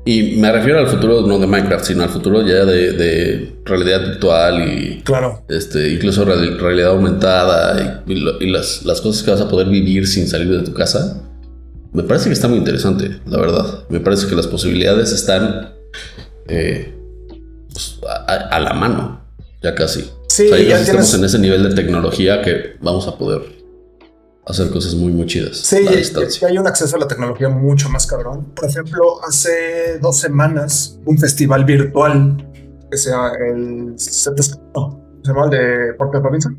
[0.09, 3.99] Y me refiero al futuro no de Minecraft, sino al futuro ya de, de realidad
[4.07, 5.43] virtual y Claro.
[5.49, 9.49] este, incluso real- realidad aumentada y, y lo- y las, las cosas que vas a
[9.49, 11.21] poder vivir sin salir de tu casa,
[11.91, 13.83] me parece que está muy interesante, la verdad.
[13.89, 15.73] Me parece que las posibilidades están
[16.47, 16.93] eh,
[17.73, 19.25] pues, a, a- la mano,
[19.61, 20.09] ya casi.
[20.29, 23.07] Sí, O sea, ya ya casi estamos tienes- en ese nivel de tecnología que vamos
[23.09, 23.41] a poder
[24.47, 25.85] hacer cosas muy, muy chidas Sí,
[26.39, 28.45] ya hay un acceso a la tecnología mucho más cabrón.
[28.55, 32.49] Por ejemplo, hace dos semanas, un festival virtual
[32.89, 33.95] que sea el
[34.75, 36.57] no, se llama el de Porter Robinson.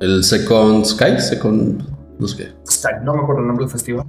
[0.00, 1.82] El Second Sky, Second,
[2.18, 2.52] no sé qué.
[2.66, 4.06] Sky, no me acuerdo el nombre del festival.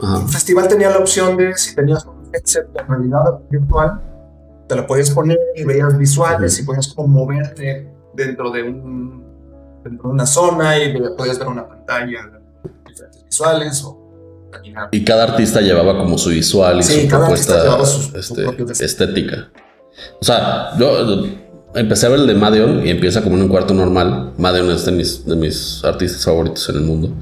[0.00, 0.22] Ajá.
[0.22, 4.00] El festival tenía la opción de si tenías un headset de realidad virtual,
[4.66, 9.24] te lo podías poner y veías visuales y podías como moverte dentro de un
[9.84, 12.30] dentro de una zona y podías ver una pantalla,
[12.88, 14.88] diferentes visuales o caminar.
[14.92, 18.72] Y cada artista llevaba como su visual y Sí, su propuesta su- su este, destino.
[18.72, 19.50] estética.
[20.20, 21.24] O sea, yo
[21.74, 24.32] empecé a ver el de Madeon y empieza como en un cuarto normal.
[24.38, 27.12] Madeon es de mis, de mis artistas favoritos en el mundo.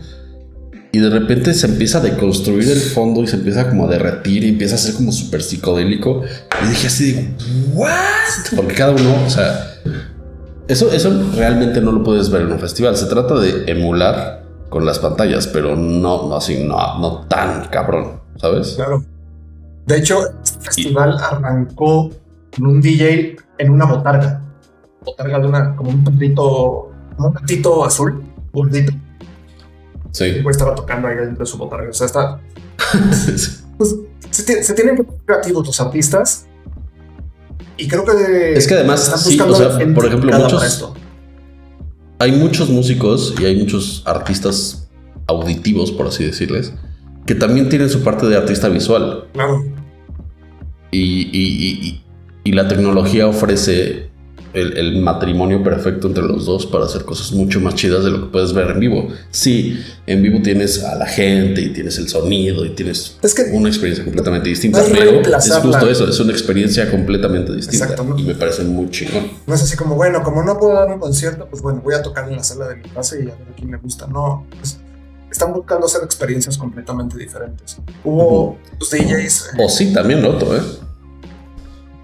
[0.95, 4.45] Y de repente se empieza a deconstruir el fondo y se empieza como a derretir
[4.45, 6.23] y empieza a ser como súper psicodélico.
[6.63, 7.29] Y dije así, digo,
[7.73, 7.89] ¿what?
[8.55, 9.72] Porque cada uno, o sea,
[10.69, 12.97] eso, eso realmente no lo puedes ver en un festival.
[12.97, 18.21] Se trata de emular con las pantallas, pero no, no así, no, no tan cabrón,
[18.37, 18.75] ¿sabes?
[18.77, 19.05] Claro.
[19.87, 22.11] De hecho, este festival arrancó
[22.57, 24.41] con un DJ en una botarga.
[25.05, 28.93] Botarga de una, como un como un patito azul, gordito.
[30.13, 30.41] Sí.
[30.43, 31.91] Pues estaba tocando ahí dentro de su botarga.
[31.91, 32.41] O sea, está.
[33.79, 33.97] Pues
[34.31, 36.47] se, se tienen creativos los artistas.
[37.77, 38.53] Y creo que.
[38.55, 40.85] Es que además, están sí, o sea, por ejemplo, muchos-
[42.19, 44.89] hay muchos músicos y hay muchos artistas
[45.27, 46.73] auditivos, por así decirles,
[47.27, 49.25] que también tienen su parte de artista visual.
[49.33, 49.65] Claro.
[50.93, 52.05] Y- y- y-
[52.45, 54.11] y la tecnología ofrece
[54.55, 58.21] el, el matrimonio perfecto entre los dos para hacer cosas mucho más chidas de lo
[58.21, 59.09] que puedes ver en vivo.
[59.31, 63.45] Sí, en vivo tienes a la gente y tienes el sonido y tienes Es que-
[63.53, 67.95] una experiencia completamente distinta, no es pero es justo eso, es una experiencia completamente distinta
[68.19, 69.29] y me parece muy chingón.
[69.47, 72.03] No es así como, bueno, como no puedo dar un concierto, pues bueno, voy a
[72.03, 74.07] tocar en la sala de mi casa y a ver a quién me gusta.
[74.07, 74.79] No, pues,
[75.31, 77.79] están buscando hacer experiencias completamente diferentes.
[78.05, 80.61] Hubo los DJs, eh, O sí, también otro, ¿eh?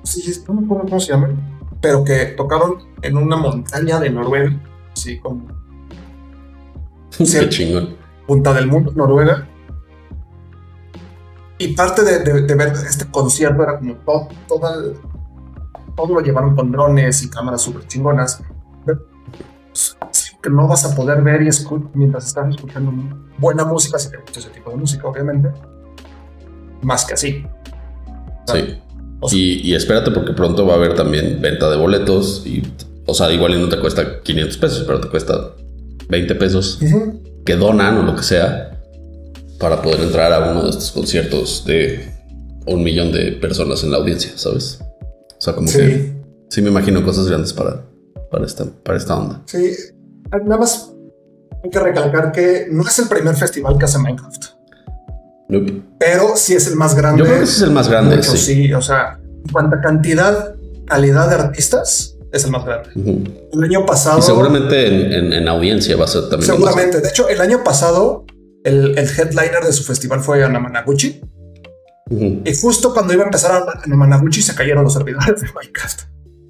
[0.03, 4.59] sí, no me acuerdo cómo se llaman, pero que tocaron en una montaña de Noruega,
[4.93, 5.47] así como
[7.11, 7.25] Sí.
[7.41, 7.97] Qué chingón.
[8.27, 9.47] punta del mundo, Noruega.
[11.59, 14.97] Y parte de, de- de ver este concierto era como todo, todo, el-
[15.97, 18.43] todo lo llevaron con drones y cámaras súper chingonas.
[20.41, 22.93] Que no vas a poder ver y escuchar mientras estás escuchando
[23.39, 25.51] buena música, si te gusta ese tipo de música, obviamente.
[26.83, 27.45] Más que así.
[28.47, 28.81] Sí.
[29.21, 32.63] O sea, Y, y espérate porque pronto va a haber también venta de boletos y,
[33.07, 35.53] o sea, igual y no te cuesta 500 pesos, pero te cuesta
[36.09, 36.79] 20 pesos
[37.45, 38.81] que donan o lo que sea
[39.59, 42.09] para poder entrar a uno de estos conciertos de
[42.67, 44.79] un millón de personas en la audiencia, ¿sabes?
[44.83, 45.79] O sea, como Sí.
[45.79, 46.13] que
[46.51, 47.83] sí me imagino cosas grandes para,
[48.31, 49.43] para, esta, para esta onda.
[49.47, 49.73] Sí,
[50.31, 50.93] nada más
[51.65, 54.45] hay que recalcar que no es el primer festival que hace Minecraft,
[55.49, 55.83] Nope.
[55.99, 57.21] pero sí es el más grande.
[57.21, 58.39] Yo creo que ese es el más grande, Mucho, sí.
[58.67, 58.73] sí.
[58.75, 60.55] o sea, en cuanto a cantidad,
[60.87, 62.91] calidad de artistas, es el más grande.
[63.53, 64.19] El año pasado.
[64.19, 66.43] Y seguramente en, en- en audiencia va a ser también.
[66.53, 67.01] Seguramente.
[67.01, 68.27] De hecho, el año pasado,
[68.65, 71.23] el, el headliner de su festival fue Anamanaguchi.
[72.11, 72.43] Ujú.
[72.45, 76.01] Y justo cuando iba a empezar Anamanaguchi, se cayeron los servidores de Minecraft.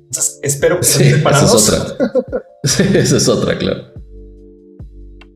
[0.07, 1.69] Entonces, espero que Sí, estén esa preparados.
[1.69, 2.43] es otra.
[2.65, 3.83] Sí, esa es otra, claro.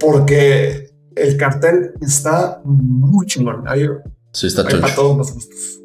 [0.01, 3.65] Porque el cartel está muy chingón.
[3.67, 3.87] Hay,
[4.33, 5.79] Sí, está hay para todos los gustos.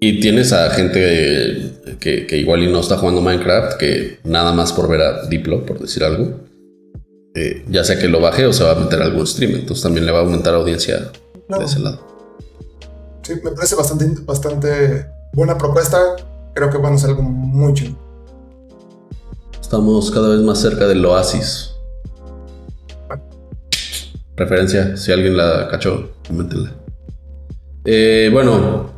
[0.00, 4.72] Y tienes a gente que, que igual y no está jugando Minecraft, que nada más
[4.72, 6.40] por ver a Diplo, por decir algo,
[7.34, 9.82] eh, ya sea que lo baje o se va a meter a algún stream, entonces
[9.82, 11.10] también le va a aumentar audiencia
[11.48, 12.00] de ese lado.
[13.22, 15.98] Sí, me parece bastante, bastante buena propuesta.
[16.54, 17.94] Creo que van a ser algo muy chido.
[19.60, 21.75] Estamos cada vez más cerca del oasis.
[24.36, 26.72] Referencia, si alguien la cachó, coméntenla.
[27.84, 28.90] Eh, bueno,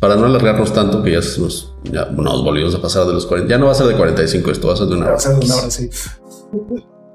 [0.00, 3.50] para no alargarnos tanto, que ya, nos, ya nos volvimos a pasar de los 40,
[3.50, 5.16] ya no va a ser de 45 esto, va a ser de una Va hora.
[5.16, 5.90] a ser de una hora, sí.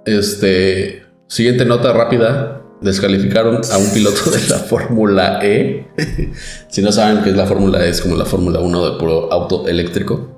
[0.05, 2.55] Este, siguiente nota rápida.
[2.82, 5.86] Descalificaron a un piloto de la Fórmula E.
[6.69, 9.32] si no saben qué es la Fórmula E, es como la Fórmula 1 de puro
[9.34, 10.38] auto eléctrico.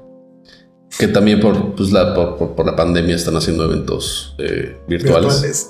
[0.97, 5.41] Que también por, pues, la, por, por- por la pandemia están haciendo eventos eh, virtuales,
[5.41, 5.69] Virtuales.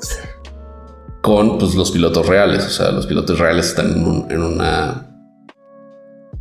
[1.22, 2.65] Con pues, los pilotos reales.
[2.65, 5.07] O sea, los pilotos reales están en, un- en una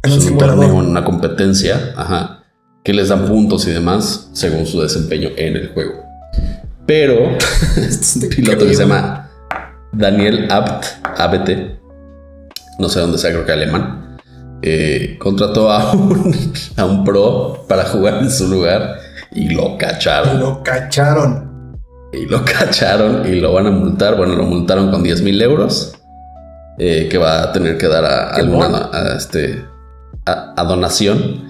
[0.02, 2.44] En un pues, en un torneo, en una competencia, ajá,
[2.84, 6.02] que les dan puntos y demás según su desempeño en el juego.
[6.86, 7.36] Pero
[7.76, 9.30] este piloto que se llama
[9.92, 10.84] Daniel Abt,
[11.18, 11.50] ABT,
[12.78, 14.16] no sé dónde sea, creo que alemán,
[14.62, 16.34] eh, contrató a un,
[16.76, 18.96] a un pro para jugar en su lugar
[19.32, 20.40] y lo cacharon.
[20.40, 21.49] Lo cacharon.
[22.12, 24.16] Y lo cacharon y lo van a multar.
[24.16, 25.94] Bueno, lo multaron con 10 mil euros.
[26.78, 28.90] eh, que va a tener que dar a, alguna bueno.
[28.92, 29.64] a, este,
[30.26, 31.48] a, a donación.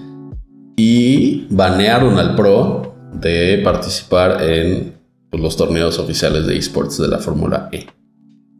[0.75, 4.93] Y banearon al pro de participar en
[5.29, 7.85] pues, los torneos oficiales de esports de la Fórmula E.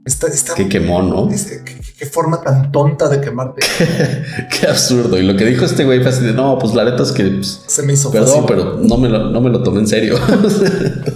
[0.06, 1.30] Está, está Qué quemón, ¿no?
[1.30, 3.62] qué, qué- qué forma tan tonta de quemarte.
[4.60, 5.20] Qué absurdo.
[5.20, 7.24] Y lo que dijo este güey fue así de no, pues la neta es que
[7.26, 8.46] pues, Se me hizo perdón, fácil.
[8.48, 10.16] pero no me lo, no me lo tomé en serio.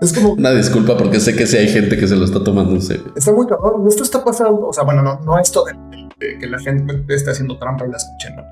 [0.00, 2.72] Es como, Una disculpa porque sé que sí hay gente que se lo está tomando
[2.72, 3.12] en serio.
[3.16, 3.86] está muy cabrón.
[3.88, 4.68] Esto está pasando.
[4.68, 5.72] O sea, bueno, no, no esto de,
[6.18, 8.42] de que la gente esté haciendo trampa y la escuchen, ¿no?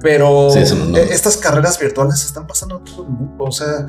[0.00, 0.98] Pero Sí, no, no.
[0.98, 3.44] eh, estas carreras virtuales están pasando a todo el mundo.
[3.44, 3.88] O sea,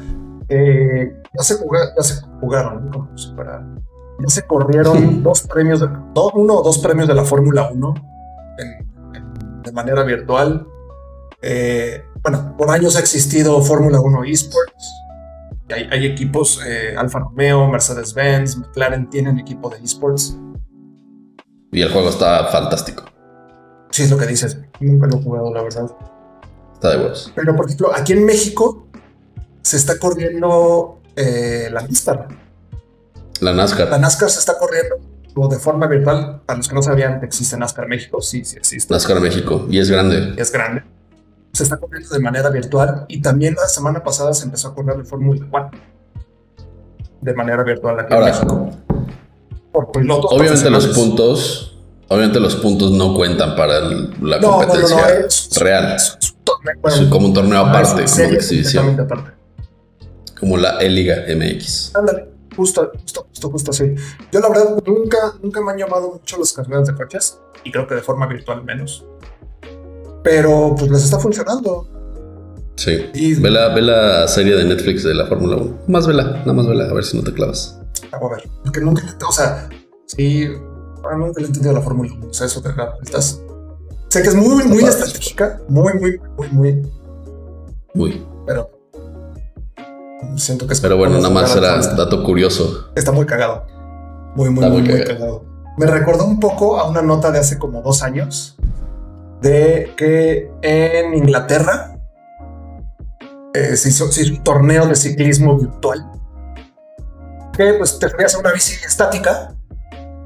[0.50, 3.10] eh, ya, se juga- ya se jugaron, ¿no?
[3.16, 3.64] Si fuera-
[4.20, 7.94] ya se corrieron dos premios, de, do- uno o dos premios de la Fórmula 1
[8.60, 10.68] en- en- de manera virtual.
[11.42, 14.92] Eh, bueno, por años ha existido Fórmula 1 eSports.
[15.74, 20.38] Hay, hay equipos, eh, Alfa Romeo, Mercedes-Benz, McLaren tienen equipo de esports.
[21.72, 23.04] Y el juego está fantástico.
[23.92, 24.58] Sí, es lo que dices.
[24.80, 25.86] Nunca lo he jugado, la verdad.
[26.74, 27.32] Está de huevos.
[27.36, 28.88] Pero, por ejemplo, aquí en México
[29.62, 32.28] se está corriendo eh, la NASCAR.
[33.40, 33.90] La NASCAR.
[33.90, 34.98] La NASCAR se está corriendo
[35.50, 36.42] de forma virtual.
[36.46, 38.94] Para los que no sabían que existe NASCAR México, sí, sí existe.
[38.94, 39.66] NASCAR México.
[39.70, 40.34] Y es grande.
[40.38, 40.84] Es grande.
[41.54, 44.98] Se está corriendo de manera virtual y también la semana pasada se empezó a correr
[44.98, 45.72] el Fórmula 1
[47.22, 48.70] de manera virtual aquí Ahora, en México.
[49.72, 51.78] Por pilotos Obviamente los puntos,
[52.08, 55.96] obviamente los puntos no cuentan para el- la No, no, no, competencia no, es- real.
[55.96, 56.36] es
[56.82, 59.32] bueno, como un torneo aparte, es como serie exhibición, aparte.
[60.40, 61.96] como la E-Liga MX.
[61.96, 63.94] Ándale, justo, justo, justo, justo así.
[64.32, 67.86] Yo la verdad nunca, nunca me han llamado mucho las carreras de coches y creo
[67.88, 69.06] que de forma virtual menos.
[70.24, 71.88] Pero pues les está funcionando.
[72.76, 73.10] Sí.
[73.14, 75.80] Y Ve la, ve la serie de Netflix de la Fórmula 1.
[75.88, 77.80] Más vela, nada más vela, a ver si no te clavas.
[78.12, 79.70] Vamos a ver, porque nunca, o sea,
[80.08, 80.48] sí,
[81.04, 82.28] ah, nunca le he entendido la Fórmula 1.
[82.28, 83.42] O sea, eso dar vueltas.
[84.10, 86.92] Sé que es muy, muy estratégica, muy, muy, muy, muy,
[87.96, 88.26] Uy.
[88.46, 88.70] pero
[90.36, 92.92] siento que es Pero bueno, nada más era dato curioso.
[92.96, 93.66] está muy cagado.
[94.36, 95.46] Muy, muy, muy, muy muy cagado.
[95.78, 98.56] Me recordó un poco a una nota de hace como dos años
[99.44, 102.00] de que en Inglaterra
[103.54, 106.10] eh, se, hizo, se hizo un torneo de ciclismo virtual
[107.56, 109.54] que pues te a una bici estática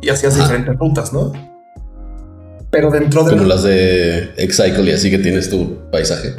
[0.01, 0.43] y hacías Ajá.
[0.43, 1.33] diferentes rutas, ¿no?
[2.69, 6.35] Pero dentro de Como las de X-Cycle y así que tienes tu paisaje.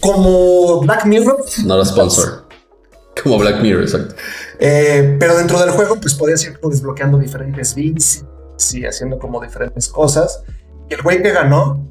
[0.00, 2.44] como Black Mirror, No era sponsor.
[3.22, 4.16] Como Black Mirror, exacto.
[4.58, 8.24] Eh, pero dentro del juego, pues podías ir desbloqueando diferentes bits
[8.72, 10.42] y haciendo como diferentes cosas.
[10.88, 11.88] Y el güey que ganó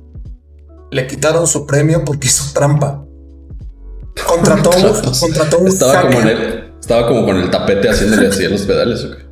[0.91, 3.03] le quitaron su premio porque hizo trampa.
[4.27, 4.69] Contrató,
[5.19, 8.49] contrató un Estaba como, en hacker, el, estaba como con el tapete haciéndole así a
[8.49, 9.03] los pedales.
[9.03, 9.23] ¿o qué?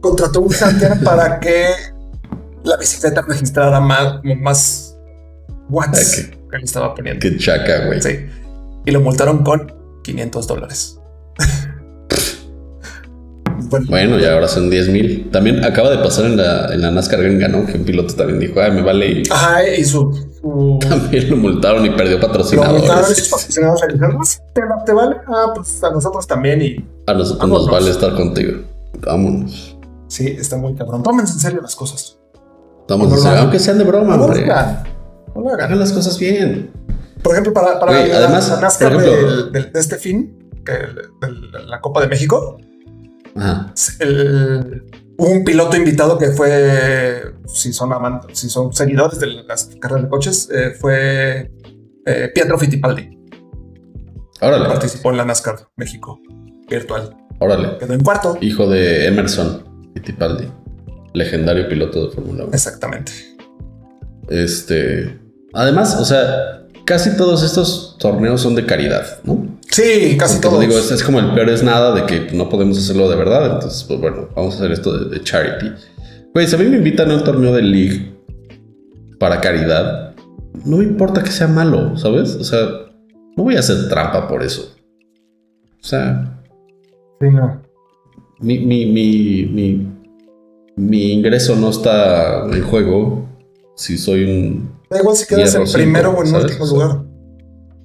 [0.00, 1.66] contrató un hacker para que
[2.64, 4.96] la bicicleta registrara más, como más
[5.68, 7.20] watts que le estaba poniendo.
[7.20, 8.00] Qué chaca, güey.
[8.00, 8.26] Sí.
[8.84, 10.95] Y lo multaron con 500 dólares.
[13.68, 15.30] Bueno, Bueno, y ahora son 10 mil.
[15.30, 17.64] También acaba de pasar en la, en la NASCAR gringa, ¿no?
[17.66, 19.10] Que un piloto también dijo, ay, me vale.
[19.10, 23.30] Y Ajá, y su, su- también lo multaron y perdió Lo multaron y sus patrocinadores.
[23.30, 25.16] patrocinadores le dijeron, "Pues, ¿te, te vale?
[25.28, 26.62] Ah, pues a nosotros también.
[26.62, 27.62] Y A nosotros Vámonos.
[27.66, 28.58] nos vale estar contigo.
[29.00, 29.76] Vámonos.
[30.08, 31.02] sí, está muy cabrón.
[31.02, 32.16] Tómense en serio las cosas.
[32.88, 33.38] Vamos No hagan.
[33.42, 34.44] aunque sean de broma, No hombre.
[34.44, 34.84] hagan.
[35.34, 35.66] No lo hagan.
[35.66, 36.70] Hagan las cosas bien.
[37.22, 40.72] Por ejemplo, para, para la, además, la NASCAR ejemplo- del- del- de este fin, que
[40.72, 42.58] el- la Copa de México,
[43.36, 43.72] Ajá.
[44.00, 44.84] el-
[45.18, 50.04] hubo un piloto invitado que fue, si son amantes, si son seguidores de las carreras
[50.04, 51.50] de coches, eh, fue
[52.06, 53.16] eh, Pietro Fittipaldi.
[54.40, 56.20] Órale, Participó en la NASCAR México
[56.68, 57.16] virtual.
[57.40, 57.78] órale.
[57.78, 58.36] Quedó en cuarto.
[58.40, 60.48] Hijo de Emerson Fittipaldi,
[61.14, 62.52] legendario piloto de Fórmula 1.
[62.52, 63.12] Exactamente.
[64.28, 65.18] Este.
[65.54, 69.55] Además, o sea, casi todos estos torneos son de caridad, ¿no?
[69.70, 70.60] Sí, casi todos.
[70.60, 73.54] Digo, es como el peor es nada de que no podemos hacerlo de verdad.
[73.54, 75.66] Entonces, pues bueno, vamos a hacer esto de, de charity.
[76.32, 78.12] Güey, si a mí me invitan a un torneo de League
[79.18, 80.14] para caridad,
[80.64, 82.36] no me importa que sea malo, ¿sabes?
[82.36, 82.60] O sea,
[83.36, 84.74] no voy a hacer trampa por eso.
[85.82, 86.32] O sea,
[87.20, 87.62] Sí, no.
[88.40, 89.88] mi, mi, mi, mi,
[90.76, 93.26] mi ingreso no está en juego
[93.74, 94.70] si soy un.
[94.90, 97.02] Da igual si quedas en primero o en último O sea, lugar.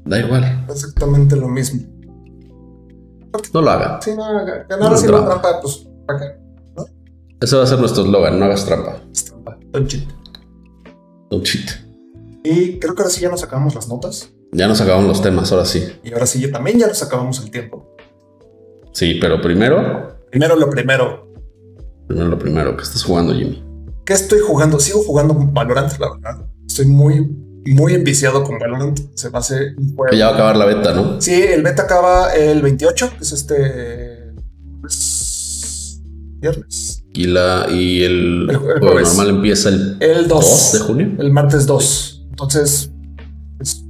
[0.05, 1.81] Da igual, Exactamente lo mismo.
[3.53, 3.99] no lo haga.
[4.01, 5.41] Sí, no, ganar No, haciendo trampa.
[5.41, 6.41] trampa, pues, ¿para qué?
[7.39, 8.97] Ese va a ser nuestro eslogan, no hagas trampa.
[9.11, 9.57] Es trampa.
[9.71, 10.03] Don't cheat.
[11.29, 11.69] Don't cheat.
[12.43, 14.29] Y creo que ahora sí ya nos acabamos las notas.
[14.51, 15.83] Ya nos acabamos los temas, ahora sí.
[16.03, 17.95] Y ahora sí, ya también ya nos acabamos el tiempo.
[18.91, 21.27] Sí, pero primero, Primero lo primero.
[22.07, 23.63] primero lo primero, que estás jugando, Jimmy.
[24.05, 24.79] ¿Qué estoy jugando?
[24.79, 26.45] Sigo jugando Valorant, la verdad.
[26.67, 27.29] Estoy muy,
[27.65, 28.99] muy enviciado con Valorant.
[29.15, 30.11] Se me hace un juego.
[30.11, 31.21] Que ya va a acabar la beta, ¿no?
[31.21, 34.31] Sí, el beta acaba el 28, que es este.
[34.81, 36.01] pues,
[36.39, 37.03] viernes.
[37.13, 40.39] Y, la, y el, El- el juego normal empieza el El 2.
[40.39, 41.11] 2 de junio.
[41.19, 42.27] El martes 2.
[42.31, 42.91] Entonces,
[43.57, 43.83] pues,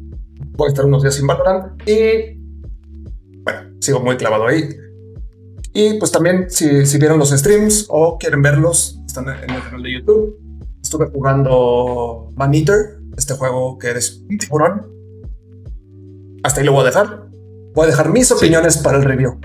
[0.58, 2.40] voy a estar unos días sin Valorant y.
[3.44, 4.70] Bueno, sigo muy clavado ahí.
[5.74, 9.82] Y pues también, si, si vieron los streams o quieren verlos, están en el canal
[9.84, 10.38] de YouTube.
[10.84, 14.82] Estuve jugando Man Eater, este juego que eres un tiburón.
[16.44, 17.28] Hasta ahí lo voy a dejar.
[17.76, 19.40] Voy a dejar mis opiniones para el review.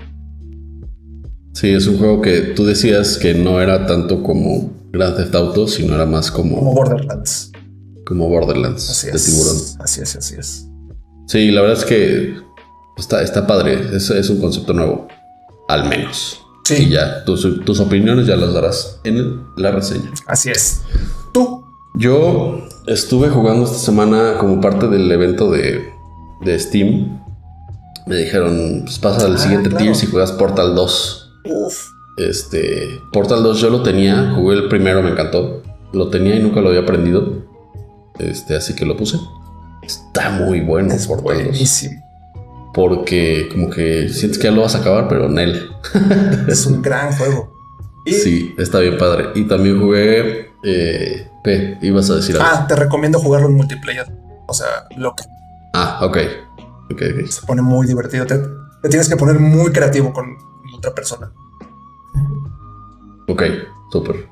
[1.53, 5.67] Sí, es un juego que tú decías que no era tanto como Grand Theft Auto,
[5.67, 7.51] sino era más Como como, Borderlands.
[8.05, 9.25] como Borderlands Así de es.
[9.25, 9.57] tiburón.
[9.79, 10.67] Así es, así es.
[11.27, 12.35] Sí, la verdad es que
[12.97, 13.95] está, está padre.
[13.95, 15.07] Es, es un concepto nuevo.
[15.67, 16.41] al menos.
[16.65, 16.83] Sí.
[16.83, 20.11] Y ya, tus, tus opiniones ya las darás en la reseña.
[20.25, 20.81] Así es.
[21.33, 21.63] Tú.
[21.95, 25.89] Yo estuve jugando esta semana como parte del evento de,
[26.41, 27.21] de Steam.
[28.05, 29.83] Me dijeron, pues pasa al Ah, siguiente claro.
[29.83, 31.33] tier si juegas Portal 2.
[31.45, 31.85] Uf.
[32.17, 35.61] Este, Portal 2 yo lo tenía, jugué el primero, me encantó.
[35.93, 37.45] Lo tenía y nunca lo había aprendido.
[38.19, 39.17] Este, así que lo puse.
[39.83, 41.43] Está muy bueno Es Portal 2.
[41.45, 42.01] buenísimo.
[42.73, 45.69] Porque como que sientes que ya lo vas a acabar, pero en él.
[46.47, 47.53] Es un gran juego.
[48.05, 49.31] Y, Sí, está bien padre.
[49.35, 52.47] Y también jugué eh, P, ibas a decir algo.
[52.49, 54.07] Ah, te recomiendo jugarlo en multiplayer.
[54.47, 55.23] O sea, lo que
[55.73, 56.17] Ah, ok.
[56.91, 57.27] Ok, ok.
[57.29, 58.25] se pone muy divertido.
[58.25, 58.37] Te,
[58.81, 60.37] te tienes que poner muy creativo con
[60.75, 61.31] otra persona.
[63.27, 63.43] Ok,
[63.91, 64.27] súper.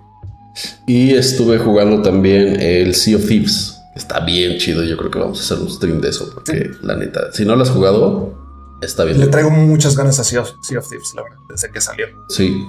[0.88, 3.78] Y estuve jugando también el Sea of Thieves.
[3.96, 4.84] Está bien chido.
[4.84, 6.32] Yo creo que vamos a hacer un stream de eso.
[6.34, 8.34] Porque la neta, si no lo has jugado,
[8.82, 9.20] está bien.
[9.20, 12.08] Le traigo muchas ganas a Sea of, Sea of Thieves, la verdad, desde que salió.
[12.30, 12.66] Sí.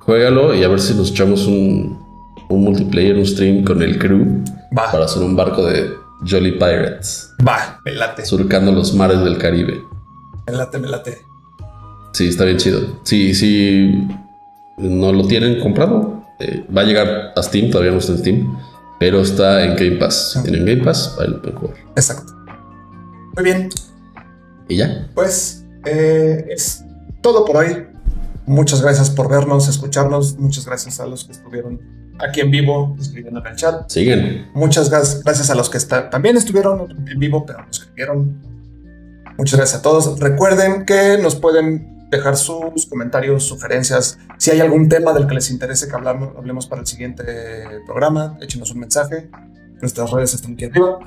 [0.00, 2.09] Juégalo y a ver si nos echamos un,
[2.50, 4.42] un multiplayer, un stream con el crew
[4.76, 5.90] Va, para hacer un barco de
[6.28, 7.32] Jolly Pirates.
[7.46, 9.80] va, me late, Surcando los mares del Caribe.
[10.46, 11.18] me late, me late.
[12.12, 13.00] Sí, está bien chido.
[13.04, 14.08] Sí, sí.
[14.78, 16.24] No lo tienen comprado.
[16.40, 18.58] eh, va a llegar a Steam, todavía no está en Steam.
[18.98, 20.32] Pero está en Game Pass.
[20.32, 21.76] Si tienen Game Pass, ahí lo pueden jugar.
[21.96, 22.32] Exacto.
[23.36, 23.68] Muy bien,
[24.68, 25.08] Y ya.
[25.14, 26.84] pues eh, es
[27.22, 27.86] todo por hoy.
[28.46, 30.36] Muchas gracias por vernos, escucharnos.
[30.38, 31.80] Muchas gracias a los que estuvieron
[32.28, 33.88] aquí en vivo, escribiendo en el chat.
[33.90, 34.46] Siguen.
[34.54, 38.36] Muchas gracias a los que está- también estuvieron en vivo, pero nos escribieron.
[39.38, 40.18] Muchas gracias a todos.
[40.20, 44.18] Recuerden que nos pueden dejar sus comentarios, sugerencias.
[44.36, 47.22] Si hay algún tema del que les interese que hablamos, hablemos para el siguiente
[47.86, 49.30] programa, échenos un mensaje.
[49.80, 50.98] Nuestras redes están aquí arriba.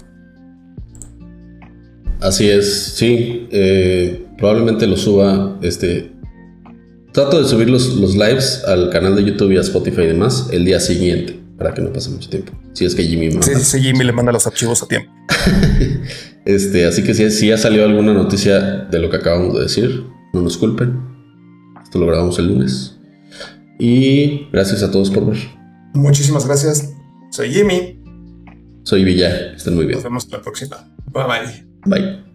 [2.21, 2.93] Así es.
[2.95, 3.49] Sí.
[3.51, 5.57] eh, probablemente lo suba.
[5.61, 6.12] Este.
[7.13, 10.49] Trato de subir los, los lives al canal de YouTube y a Spotify y demás
[10.51, 11.39] el día siguiente.
[11.57, 12.51] Para que no pase mucho tiempo.
[12.73, 13.59] Si es que Jimmy me Sí, manda.
[13.65, 15.11] sí, Jimmy le manda los archivos a tiempo.
[16.45, 20.03] Este, así que si, si ya salió alguna noticia de lo que acabamos de decir,
[20.33, 20.99] no nos culpen.
[21.81, 22.97] Esto lo grabamos el lunes.
[23.79, 25.37] Y gracias a todos por ver.
[25.93, 26.91] Muchísimas gracias.
[27.31, 27.97] Soy Jimmy.
[28.83, 29.53] Soy Villa.
[29.53, 29.95] Estén muy bien.
[29.99, 30.93] Nos vemos la próxima.
[31.13, 31.65] Bye bye.
[31.85, 32.32] Bye.